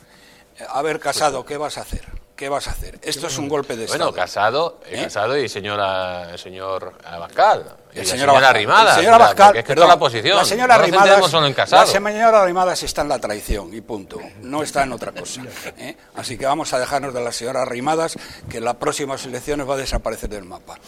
[0.68, 2.18] A ver, Casado, ¿qué vas a hacer?
[2.38, 3.00] ¿Qué vas a hacer?
[3.02, 4.12] Esto es un golpe de Bueno, Estado.
[4.14, 5.02] Casado, eh, ¿Eh?
[5.04, 7.76] Casado y señora, el señor Abascal.
[7.92, 8.44] Y El la señor.
[8.44, 8.94] Arrimadas.
[8.96, 10.36] El señor Abascal, es que perdón, toda la oposición.
[10.36, 10.78] La señora
[11.18, 14.20] no solo en la señora Arrimadas está en la traición y punto.
[14.42, 15.42] No está en otra cosa.
[15.78, 15.96] ¿eh?
[16.14, 18.16] Así que vamos a dejarnos de la señora Arrimadas,
[18.48, 20.78] que en las próximas elecciones va a desaparecer del mapa.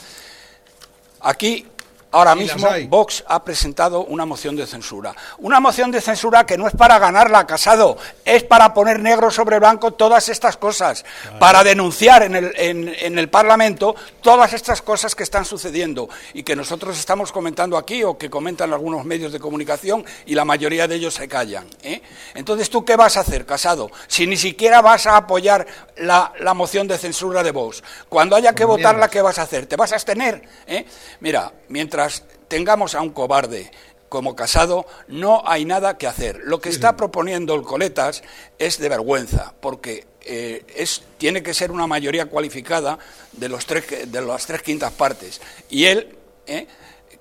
[1.22, 1.66] Aquí,
[2.12, 2.66] ahora mismo.
[2.88, 5.14] Vox ha presentado una moción de censura.
[5.38, 9.58] Una moción de censura que no es para ganarla, Casado, es para poner negro sobre
[9.58, 11.04] blanco todas estas cosas,
[11.38, 16.42] para denunciar en el, en, en el Parlamento todas estas cosas que están sucediendo y
[16.42, 20.86] que nosotros estamos comentando aquí o que comentan algunos medios de comunicación y la mayoría
[20.88, 21.66] de ellos se callan.
[21.82, 22.02] ¿eh?
[22.34, 23.90] Entonces, ¿tú qué vas a hacer, Casado?
[24.06, 27.82] Si ni siquiera vas a apoyar la, la moción de censura de Vox.
[28.08, 29.08] Cuando haya que Con votarla.
[29.08, 29.66] ¿qué vas a hacer?
[29.66, 30.42] ¿Te vas a abstener?
[30.66, 30.84] ¿eh?
[31.20, 31.99] Mira, mientras
[32.48, 33.70] tengamos a un cobarde
[34.08, 36.40] como Casado, no hay nada que hacer.
[36.44, 38.22] Lo que está proponiendo el Coletas
[38.58, 42.98] es de vergüenza, porque eh, es, tiene que ser una mayoría cualificada
[43.32, 45.40] de, los tres, de las tres quintas partes.
[45.70, 46.66] Y él, ¿eh?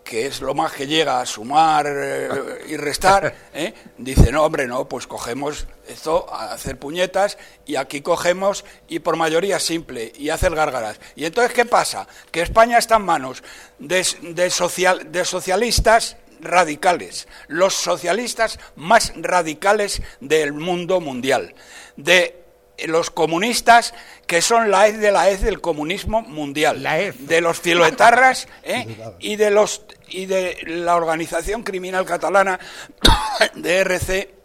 [0.09, 2.29] Que es lo más que llega a sumar eh,
[2.67, 3.71] y restar, ¿eh?
[3.95, 7.37] dice, no, hombre, no, pues cogemos esto a hacer puñetas
[7.67, 10.99] y aquí cogemos y por mayoría simple y hacer gárgaras.
[11.15, 12.07] Y entonces, ¿qué pasa?
[12.31, 13.43] Que España está en manos
[13.77, 21.53] de, de social, de socialistas radicales, los socialistas más radicales del mundo mundial,
[21.97, 22.48] de
[22.87, 23.93] los comunistas
[24.27, 26.85] que son la hez de la hez del comunismo mundial,
[27.19, 28.87] de los filoetarras ¿eh?
[29.19, 32.59] y de los y de la organización criminal catalana
[33.55, 34.35] de RC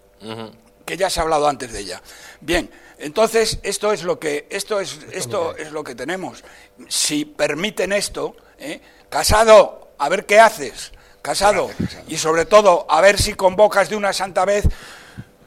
[0.85, 2.03] que ya se ha hablado antes de ella.
[2.41, 6.45] Bien, entonces esto es lo que esto es esto es lo que tenemos.
[6.89, 8.81] Si permiten esto, ¿eh?
[9.09, 11.71] Casado, a ver qué haces, Casado,
[12.07, 14.67] y sobre todo a ver si convocas de una santa vez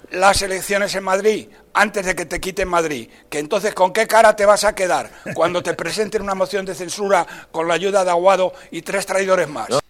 [0.10, 4.36] las elecciones en Madrid antes de que te quiten Madrid, que entonces con qué cara
[4.36, 8.12] te vas a quedar cuando te presenten una moción de censura con la ayuda de
[8.12, 9.70] Aguado y tres traidores más.
[9.70, 9.82] Lo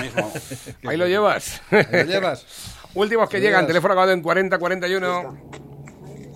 [0.00, 0.32] mismo.
[0.86, 1.60] Ahí lo llevas.
[1.70, 2.46] Ahí lo llevas.
[2.94, 5.50] Últimos que llegan, teléfono acabado en 40, 41.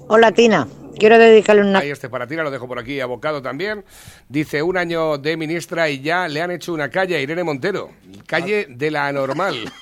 [0.08, 0.68] Hola Tina,
[0.98, 1.78] quiero dedicarle una...
[1.78, 3.84] Ahí este para ti, lo dejo por aquí, abocado también.
[4.28, 7.90] Dice, un año de ministra y ya le han hecho una calle a Irene Montero.
[8.26, 9.72] Calle de la anormal.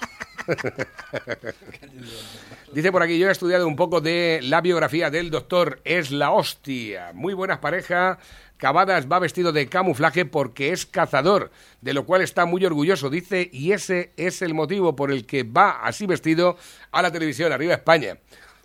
[2.72, 6.32] Dice por aquí, yo he estudiado un poco de la biografía del doctor, es la
[6.32, 7.12] hostia.
[7.14, 8.18] Muy buenas parejas.
[8.58, 11.50] Cavadas va vestido de camuflaje porque es cazador,
[11.80, 15.44] de lo cual está muy orgulloso, dice, y ese es el motivo por el que
[15.44, 16.56] va así vestido
[16.90, 18.18] a la televisión, arriba España.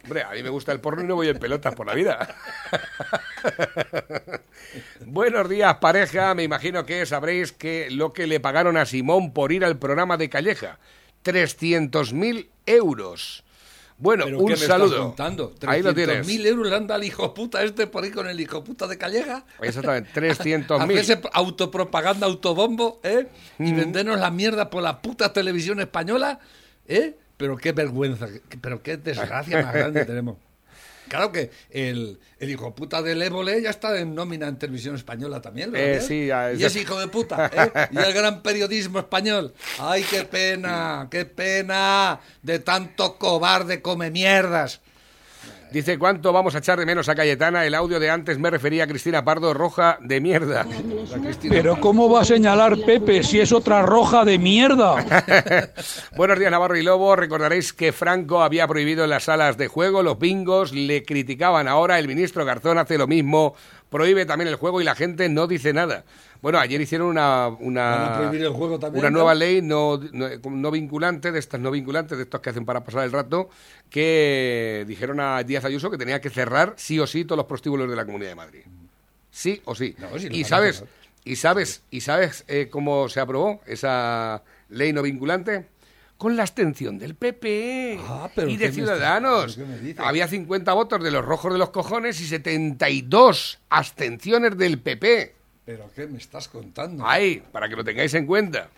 [0.03, 2.35] Hombre, a mí me gusta el porno y no voy en pelotas por la vida.
[5.05, 6.33] Buenos días, pareja.
[6.35, 10.17] Me imagino que sabréis que lo que le pagaron a Simón por ir al programa
[10.17, 10.77] de Calleja.
[11.23, 13.45] 300.000 euros.
[13.97, 15.03] Bueno, ¿Pero un qué me estás saludo.
[15.03, 15.53] contando?
[15.67, 16.25] Ahí lo tienes.
[16.27, 18.97] mil euros le anda al hijo puta este por ahí con el hijo puta de
[18.97, 19.45] Calleja.
[19.61, 20.81] Exactamente, 300.000.
[20.99, 23.27] Hacerse autopropaganda, autobombo, ¿eh?
[23.59, 26.39] Y vendernos la mierda por la puta televisión española,
[26.87, 27.15] ¿eh?
[27.37, 28.27] Pero qué vergüenza,
[28.61, 30.37] pero qué desgracia más grande tenemos.
[31.07, 35.41] Claro que el, el hijo puta del Évole ya está en nómina en televisión española
[35.41, 35.71] también.
[35.71, 37.87] ¿lo Eh, sí, ya y es hijo de puta, ¿eh?
[37.91, 39.53] Y el gran periodismo español.
[39.79, 41.07] ¡Ay, qué pena!
[41.09, 42.19] ¡Qué pena!
[42.41, 44.81] De tanto cobarde come mierdas.
[45.73, 47.65] Dice, ¿cuánto vamos a echar de menos a Cayetana?
[47.65, 50.67] El audio de antes me refería a Cristina Pardo, roja de mierda.
[51.49, 55.03] Pero ¿cómo va a señalar Pepe si es otra roja de mierda?
[56.15, 57.15] Buenos días, Navarro y Lobo.
[57.15, 61.97] Recordaréis que Franco había prohibido en las salas de juego los bingos, le criticaban ahora,
[61.97, 63.55] el ministro Garzón hace lo mismo,
[63.89, 66.03] prohíbe también el juego y la gente no dice nada.
[66.43, 69.19] Bueno, ayer hicieron una, una, el juego también, una ¿no?
[69.19, 72.83] nueva ley no, no, no vinculante, de estas no vinculantes, de estos que hacen para
[72.83, 73.49] pasar el rato,
[73.89, 77.89] que dijeron a Díaz Ayuso que tenía que cerrar sí o sí todos los prostíbulos
[77.89, 78.59] de la Comunidad de Madrid.
[79.31, 79.95] Sí o sí.
[80.19, 80.83] si y sabes,
[81.23, 85.67] y sabes, y sabes eh, cómo se aprobó esa ley no vinculante
[86.17, 89.57] con la abstención del PP Ah, pero y ¿qué de Ciudadanos.
[89.57, 90.09] está-?
[90.09, 95.35] Había 50 votos de los rojos de los cojones y 72 abstenciones del PP.
[95.65, 97.03] ¿Pero qué me estás contando?
[97.07, 98.69] Ay, para que lo tengáis en cuenta.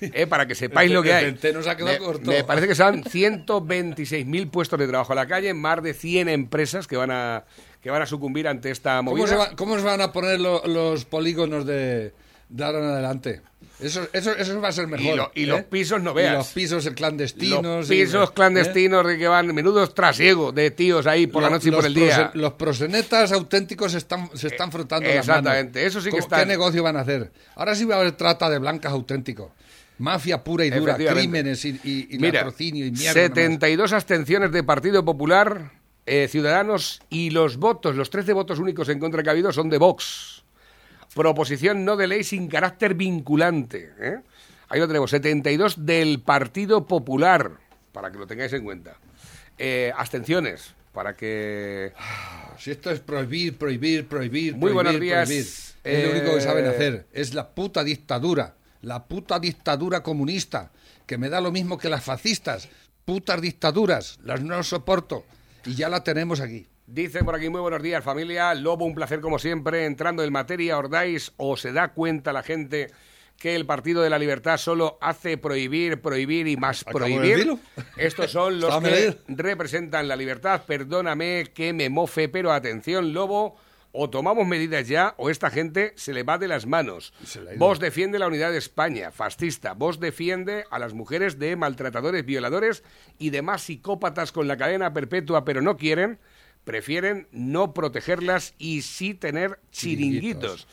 [0.00, 1.24] Eh, para que sepáis El lo que hay.
[1.26, 2.30] ha quedado me, corto.
[2.30, 6.86] me parece que son 126.000 puestos de trabajo a la calle, más de 100 empresas
[6.86, 7.44] que van a
[7.82, 9.24] que van a sucumbir ante esta movida.
[9.24, 12.12] ¿Cómo se, va- cómo se van a poner lo- los polígonos de,
[12.48, 13.42] de ahora en adelante?
[13.80, 15.06] Eso, eso, eso va a ser mejor.
[15.14, 15.46] Y, lo- y ¿eh?
[15.46, 16.32] los pisos no veas.
[16.32, 17.62] Y los pisos clandestinos.
[17.62, 18.32] Los y- pisos ¿eh?
[18.34, 21.86] clandestinos de que van menudos trasiegos de tíos ahí por la Los- noche y por
[21.86, 22.30] el día.
[22.34, 25.38] Los prosenetas auténticos están, se están frotando las manos.
[25.44, 27.30] exactamente, eso sí que ¿Cómo- está- ¿Qué negocio van a hacer?
[27.54, 29.52] Ahora sí va a haber trata de blancas auténticos.
[29.98, 33.14] Mafia pura y dura, crímenes y, y, y Mira, latrocinio y mierda.
[33.20, 33.36] nomás.
[33.36, 35.72] 72 abstenciones de Partido Popular,
[36.06, 39.68] eh, Ciudadanos y los votos, los 13 votos únicos en contra que ha habido son
[39.68, 40.37] de Vox.
[41.18, 43.90] Proposición no de ley sin carácter vinculante.
[43.98, 44.18] ¿eh?
[44.68, 47.50] Ahí lo tenemos, 72 del Partido Popular,
[47.90, 48.96] para que lo tengáis en cuenta.
[49.58, 51.92] Eh, abstenciones, para que...
[52.60, 55.26] Si esto es prohibir, prohibir, prohibir, Muy prohibir, buenos días.
[55.28, 55.46] prohibir.
[55.82, 57.06] Es lo único que saben Eh, hacer.
[57.12, 58.54] Es la puta dictadura.
[58.82, 60.70] La puta dictadura comunista.
[61.04, 62.68] Que me da lo mismo que las fascistas.
[63.04, 64.20] Putas dictaduras.
[64.22, 65.24] Las no soporto.
[65.64, 66.68] Y ya la tenemos aquí.
[66.90, 70.78] Dice por aquí, muy buenos días familia, Lobo, un placer como siempre, entrando en materia,
[70.78, 72.90] Ordáis, o se da cuenta la gente
[73.36, 77.58] que el Partido de la Libertad solo hace prohibir, prohibir y más prohibir.
[77.98, 80.62] Estos son los que representan la libertad.
[80.66, 83.58] Perdóname que me mofe, pero atención, Lobo,
[83.92, 87.12] o tomamos medidas ya o esta gente se le va de las manos.
[87.58, 89.74] Vos defiende la unidad de España, fascista.
[89.74, 92.82] Vos defiende a las mujeres de maltratadores, violadores
[93.18, 96.18] y demás psicópatas con la cadena perpetua, pero no quieren,
[96.68, 100.68] prefieren no protegerlas y sí tener chiringuitos.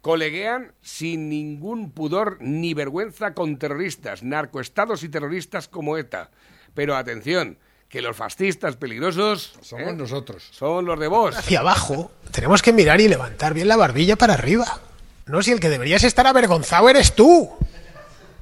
[0.00, 6.30] Coleguean sin ningún pudor ni vergüenza con terroristas, narcoestados y terroristas como ETA.
[6.72, 10.48] Pero atención, que los fascistas peligrosos Somos nosotros.
[10.52, 11.36] son los de vos.
[11.36, 14.80] Hacia abajo, tenemos que mirar y levantar bien la barbilla para arriba.
[15.26, 17.50] No, si el que deberías estar avergonzado eres tú.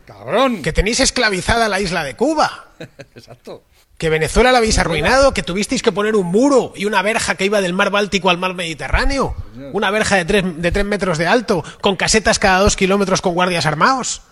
[0.05, 0.61] ¡Cabrón!
[0.61, 2.69] Que tenéis esclavizada la isla de Cuba.
[3.15, 3.63] Exacto.
[3.99, 7.45] Que Venezuela la habéis arruinado, que tuvisteis que poner un muro y una verja que
[7.45, 9.35] iba del mar Báltico al mar Mediterráneo.
[9.73, 13.35] Una verja de tres, de tres metros de alto, con casetas cada dos kilómetros con
[13.35, 14.23] guardias armados.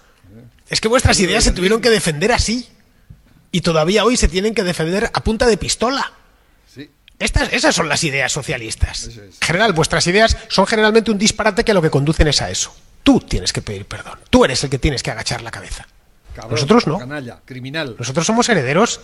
[0.69, 2.69] Es que vuestras ideas se tuvieron que defender así.
[3.51, 6.13] Y todavía hoy se tienen que defender a punta de pistola.
[7.19, 9.09] Estas, esas son las ideas socialistas.
[9.17, 12.75] En general, vuestras ideas son generalmente un disparate que lo que conducen es a eso.
[13.03, 14.19] Tú tienes que pedir perdón.
[14.31, 15.87] Tú eres el que tienes que agachar la cabeza.
[16.35, 16.99] Cabrón, Nosotros no.
[16.99, 17.97] Canalla, criminal.
[17.99, 19.01] Nosotros somos herederos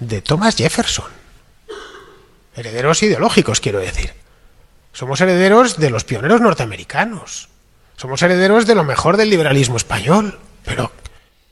[0.00, 1.06] de Thomas Jefferson.
[2.56, 4.12] Herederos ideológicos, quiero decir.
[4.92, 7.48] Somos herederos de los pioneros norteamericanos.
[7.96, 10.40] Somos herederos de lo mejor del liberalismo español.
[10.64, 10.90] Pero,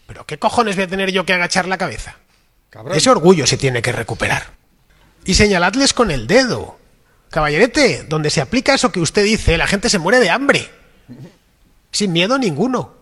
[0.07, 2.17] pero ¿qué cojones voy a tener yo que agachar la cabeza?
[2.71, 2.97] Cabrón.
[2.97, 4.51] Ese orgullo se tiene que recuperar.
[5.25, 6.79] Y señaladles con el dedo.
[7.31, 10.71] Caballerete, donde se aplica eso que usted dice, la gente se muere de hambre.
[11.93, 12.97] Sin miedo ninguno.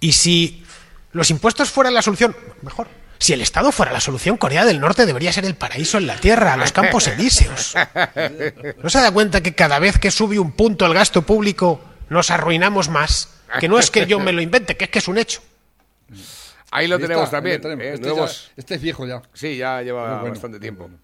[0.00, 0.64] Y si
[1.12, 2.88] los impuestos fueran la solución, mejor.
[3.20, 6.16] Si el Estado fuera la solución, Corea del Norte debería ser el paraíso en la
[6.16, 7.74] Tierra, los campos elíseos.
[8.82, 12.30] ¿No se da cuenta que cada vez que sube un punto el gasto público nos
[12.30, 13.28] arruinamos más?
[13.60, 15.42] Que no es que yo me lo invente, que es que es un hecho.
[16.70, 17.56] Ahí lo Ahí tenemos está, también.
[17.56, 17.84] lo tenemos.
[17.84, 17.92] ¿eh?
[17.94, 19.22] Este Nuevos- ya- este es viejo ya.
[19.34, 20.84] Sí, ya lleva bueno, bastante tiempo.
[20.84, 20.98] bueno.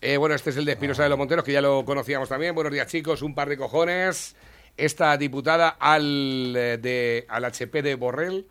[0.00, 2.54] Eh, bueno, este es el de Espinosa de los Monteros, que ya lo conocíamos también.
[2.56, 3.22] Buenos días, chicos.
[3.22, 4.34] Un par de cojones.
[4.76, 8.46] Esta diputada al, eh, de, al HP de Borrell.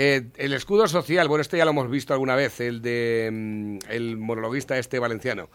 [0.00, 3.78] Eh, el escudo social, bueno, este ya lo hemos visto alguna vez, el de mm,
[3.90, 5.48] el monologuista este valenciano.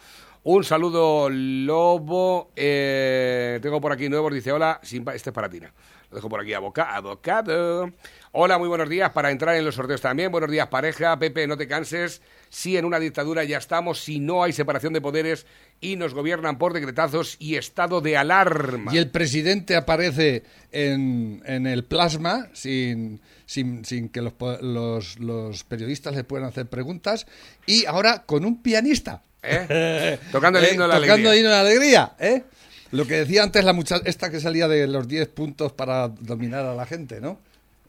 [0.44, 2.52] Un saludo, Lobo.
[2.54, 5.72] Eh, tengo por aquí nuevos, dice hola, este es para Tina.
[6.10, 7.90] Lo dejo por aquí, aboca- abocado.
[8.34, 9.12] Hola, muy buenos días.
[9.12, 10.30] Para entrar en los sorteos también.
[10.30, 11.18] Buenos días, pareja.
[11.18, 12.22] Pepe, no te canses.
[12.50, 15.48] Si en una dictadura ya estamos, si no hay separación de poderes
[15.84, 18.94] y nos gobiernan por decretazos y estado de alarma.
[18.94, 25.64] Y el presidente aparece en, en el plasma sin, sin, sin que los, los, los
[25.66, 27.28] periodistas le puedan hacer preguntas
[27.66, 29.22] y ahora con un pianista.
[29.44, 30.18] ¿eh?
[30.32, 31.36] Tocando el Eh, himno de la tocando alegría.
[31.38, 32.44] himno de la alegría, ¿eh?
[32.92, 36.64] Lo que decía antes la muchacha, esta que salía de los 10 puntos para dominar
[36.66, 37.40] a la gente, ¿no?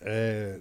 [0.00, 0.58] Eh,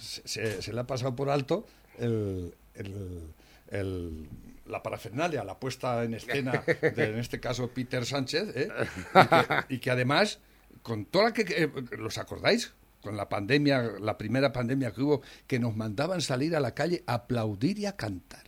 [0.00, 1.66] se, se- se le ha pasado por alto
[1.98, 3.22] el, el-
[3.70, 4.28] el-
[4.68, 8.68] la parafernalia, la puesta en escena de, en este caso, Peter Sánchez, ¿eh?
[9.14, 10.38] y, que, y que además,
[10.82, 11.44] con toda la que...
[11.44, 12.72] que- ¿Los acordáis?
[13.00, 17.04] Con la pandemia, la primera pandemia que hubo, que nos mandaban salir a la calle
[17.06, 18.44] a aplaudir y a cantar.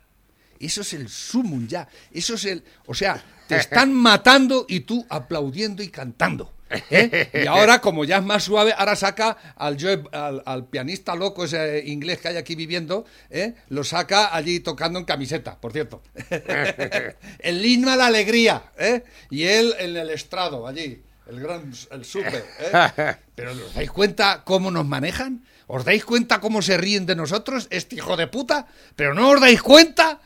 [0.58, 1.88] Eso es el sumum ya.
[2.10, 2.64] Eso es el.
[2.86, 6.52] O sea, te están matando y tú aplaudiendo y cantando.
[6.90, 7.30] ¿Eh?
[7.44, 11.44] Y ahora, como ya es más suave, ahora saca al, Joe- al, al pianista loco
[11.44, 13.54] ese inglés que hay aquí viviendo, ¿eh?
[13.68, 16.02] lo saca allí tocando en camiseta, por cierto.
[17.38, 19.04] el himno a la alegría, ¿eh?
[19.30, 23.14] Y él en el estrado, allí, el gran, el super, ¿eh?
[23.34, 25.44] Pero ¿os dais cuenta cómo nos manejan?
[25.66, 28.66] ¿Os dais cuenta cómo se ríen de nosotros, este hijo de puta?
[28.96, 30.18] ¿Pero no os dais cuenta?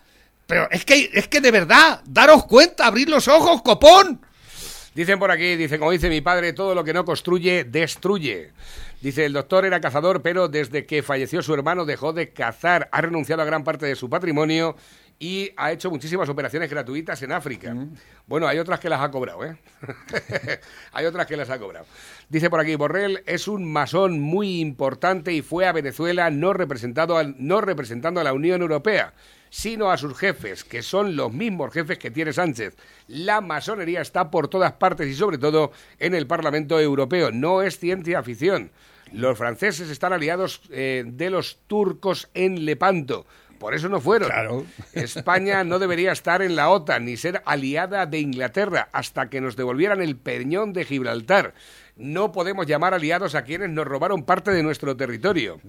[0.46, 4.20] Pero es que, es que de verdad, daros cuenta, abrid los ojos, copón.
[4.94, 8.50] Dicen por aquí, dice, como dice mi padre, todo lo que no construye, destruye.
[9.00, 12.88] Dice, el doctor era cazador, pero desde que falleció su hermano dejó de cazar.
[12.92, 14.76] Ha renunciado a gran parte de su patrimonio
[15.18, 17.74] y ha hecho muchísimas operaciones gratuitas en África.
[18.26, 19.56] Bueno, hay otras que las ha cobrado, ¿eh?
[20.92, 21.86] hay otras que las ha cobrado.
[22.28, 27.16] Dice por aquí, Borrell es un masón muy importante y fue a Venezuela no, representado
[27.18, 29.14] al- no representando a la Unión Europea,
[29.52, 32.74] sino a sus jefes, que son los mismos jefes que tiene Sánchez.
[33.06, 37.30] La masonería está por todas partes y sobre todo en el Parlamento Europeo.
[37.30, 38.70] No es ciencia ficción.
[39.12, 43.26] Los franceses están aliados eh, de los turcos en Lepanto.
[43.58, 44.30] Por eso no fueron.
[44.94, 49.54] España no debería estar en la OTAN ni ser aliada de Inglaterra hasta que nos
[49.54, 51.52] devolvieran el peñón de Gibraltar.
[51.94, 55.60] No podemos llamar aliados a quienes nos robaron parte de nuestro territorio.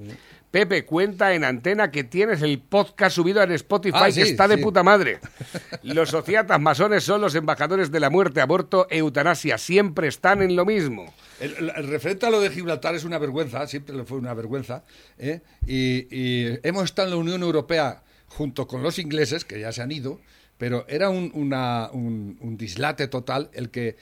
[0.54, 4.58] Pepe, cuenta en antena que tienes el podcast subido en Spotify Ah, que está de
[4.58, 4.62] sí.
[4.62, 5.18] puta madre.
[5.82, 9.58] Los sociatas masones son los embajadores de la muerte, aborto, eutanasia.
[9.58, 11.12] Siempre están en lo mismo.
[11.40, 14.36] El, el- el referente a lo de Gibraltar es una vergüenza, siempre lo fue una
[14.36, 14.84] vergüenza.
[15.18, 15.42] ¿eh?
[15.66, 19.82] Y, y hemos estado en la Unión Europea junto con los ingleses, que ya se
[19.82, 20.22] han ido,
[20.60, 23.96] pero era un, una- un- un dislate total el que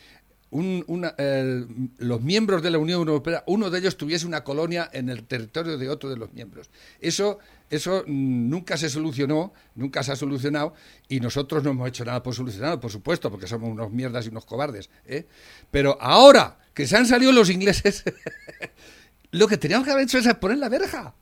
[0.52, 4.90] un- una- el- los miembros de la Unión Europea, uno de ellos tuviese una colonia
[4.94, 6.70] en el territorio de otro de los miembros.
[7.00, 7.40] Eso,
[7.70, 10.74] eso nunca se solucionó, nunca se ha solucionado
[11.08, 14.30] y nosotros no hemos hecho nada por solucionarlo, por supuesto, porque somos unos mierdas y
[14.30, 14.90] unos cobardes.
[15.06, 15.26] ¿eh?
[15.72, 18.04] Pero ahora que se han salido los ingleses,
[19.32, 21.16] lo que teníamos que haber hecho es poner la verja.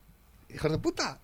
[0.53, 1.19] Hijos de puta.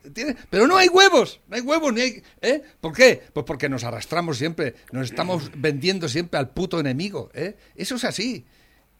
[0.49, 2.23] Pero no hay huevos, no hay huevos, ni hay...
[2.41, 2.61] ¿eh?
[2.79, 3.23] ¿Por qué?
[3.33, 7.57] Pues porque nos arrastramos siempre, nos estamos vendiendo siempre al puto enemigo, ¿eh?
[7.75, 8.45] Eso es así.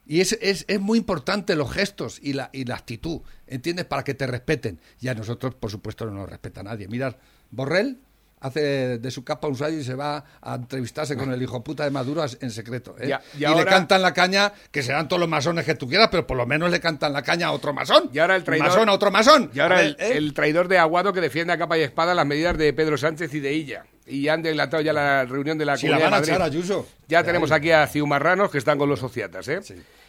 [0.06, 3.86] Y es, es, es muy importante los gestos y la, y la actitud, ¿entiendes?
[3.86, 4.80] Para que te respeten.
[5.00, 6.86] Y a nosotros, por supuesto, no nos respeta nadie.
[6.86, 7.16] Mirad,
[7.50, 7.98] Borrell
[8.40, 11.84] hace de su capa un sallo y se va a entrevistarse con el hijo puta
[11.84, 12.94] de Maduro en secreto.
[13.00, 13.08] ¿eh?
[13.08, 15.88] Ya, y y ahora- le cantan la caña, que serán todos los masones que tú
[15.88, 18.10] quieras, pero por lo menos le cantan la caña a otro masón.
[18.12, 19.50] Y ahora el traidor, masón a otro masón.
[19.54, 20.16] Y ahora A el, ¿eh?
[20.16, 23.32] el traidor de Aguado que defiende a capa y espada las medidas de Pedro Sánchez
[23.34, 23.84] y de Illa.
[24.08, 26.56] Y han delatado ya la reunión de la Si la van a de echar Madrid.
[26.56, 26.86] a Ayuso.
[27.08, 29.60] Ya Ya, tenemos aquí a ciumarranos que están con los sociatas, ¿eh?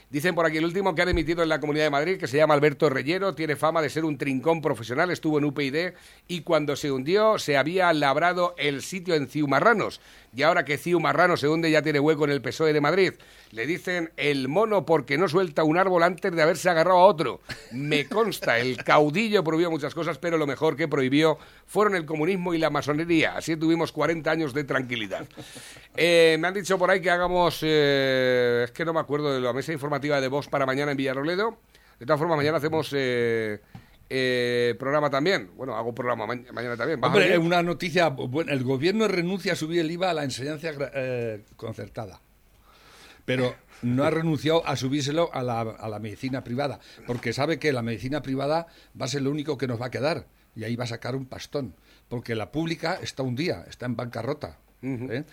[0.10, 2.38] Dicen por aquí el último que ha dimitido en la Comunidad de Madrid, que se
[2.38, 5.92] llama Alberto Reyero, tiene fama de ser un trincón profesional, estuvo en UPyD
[6.30, 10.00] y cuando se hundió se había labrado el sitio en Ciumarranos.
[10.34, 13.14] Y ahora que Ciumarrano se hunde ya tiene hueco en el PSOE de Madrid.
[13.52, 17.42] Le dicen el mono porque no suelta un árbol antes de haberse agarrado a otro.
[17.72, 22.54] Me consta, el caudillo prohibió muchas cosas, pero lo mejor que prohibió fueron el comunismo
[22.54, 23.36] y la masonería.
[23.36, 25.26] Así tuvimos 40 años de tranquilidad.
[25.96, 29.42] Eh, me han dicho por ahí que hagamos, eh, es que no me acuerdo de
[29.42, 31.58] la mesa informativa de Vox para mañana en Villarroledo.
[32.00, 33.60] De todas formas, mañana hacemos eh,
[34.10, 35.50] eh, programa también.
[35.56, 37.02] Bueno, hago programa ma- mañana también.
[37.02, 38.54] ¿Vas a Hombre, una noticia buena.
[38.54, 42.22] El gobierno renuncia a subir el IVA a la enseñanza eh, concertada.
[43.26, 46.80] Pero no ha renunciado a subírselo a la, a la medicina privada.
[47.06, 48.68] Porque sabe que la medicina privada
[49.00, 50.28] va a ser lo único que nos va a quedar.
[50.56, 51.76] Y ahí va a sacar un pastón.
[52.08, 54.58] Porque la pública está un día, está en bancarrota.
[54.82, 55.24] ¿eh?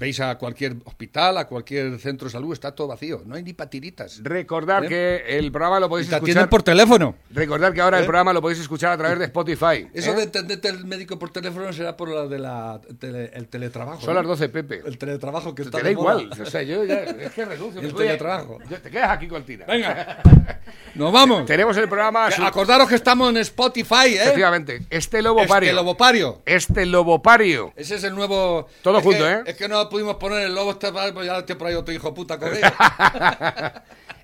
[0.00, 3.22] Veis a cualquier hospital, a cualquier centro de salud, está todo vacío.
[3.26, 4.20] No hay ni patiritas.
[4.22, 4.88] Recordar ¿Eh?
[4.88, 7.16] que el programa lo podéis Y te escuchar por teléfono.
[7.30, 8.06] Recordar que ahora el ¿Eh?
[8.06, 9.88] programa lo podéis escuchar a través de Spotify.
[9.92, 10.16] Eso ¿eh?
[10.16, 14.00] de entenderte el médico por teléfono será por la de la tele- el teletrabajo.
[14.02, 14.82] Son las 12, Pepe.
[14.86, 16.20] El teletrabajo que Te está da de moda.
[16.22, 16.40] igual.
[16.42, 17.80] O sea, yo ya, es que renuncio.
[17.88, 18.58] El a- teletrabajo.
[18.70, 19.64] Yo- te quedas aquí con Tina.
[19.66, 20.22] Venga.
[20.94, 21.44] Nos vamos.
[21.46, 22.26] Tenemos el programa.
[22.28, 24.14] Acordaros que estamos en Spotify, ¿eh?
[24.22, 24.82] Efectivamente.
[24.90, 25.68] Este lobopario.
[25.70, 26.42] Este lobopario.
[26.44, 27.72] Este lobopario.
[27.76, 28.66] Ese es el nuevo.
[28.82, 29.42] Todo es junto, que- ¿eh?
[29.46, 32.38] Es que no pudimos poner el lobo este pues ya por ahí otro hijo puta
[32.38, 32.60] con él.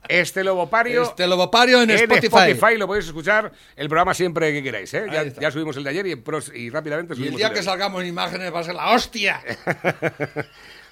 [0.06, 1.02] Este Lobopario.
[1.02, 2.76] Este Lobopario en Spotify.
[2.76, 4.92] lo podéis escuchar el programa siempre que queráis.
[4.92, 5.06] ¿eh?
[5.10, 7.50] Ya, ya subimos el de ayer y, en pros- y rápidamente Y el subimos día
[7.52, 9.40] que salgamos en imágenes va a ser la hostia.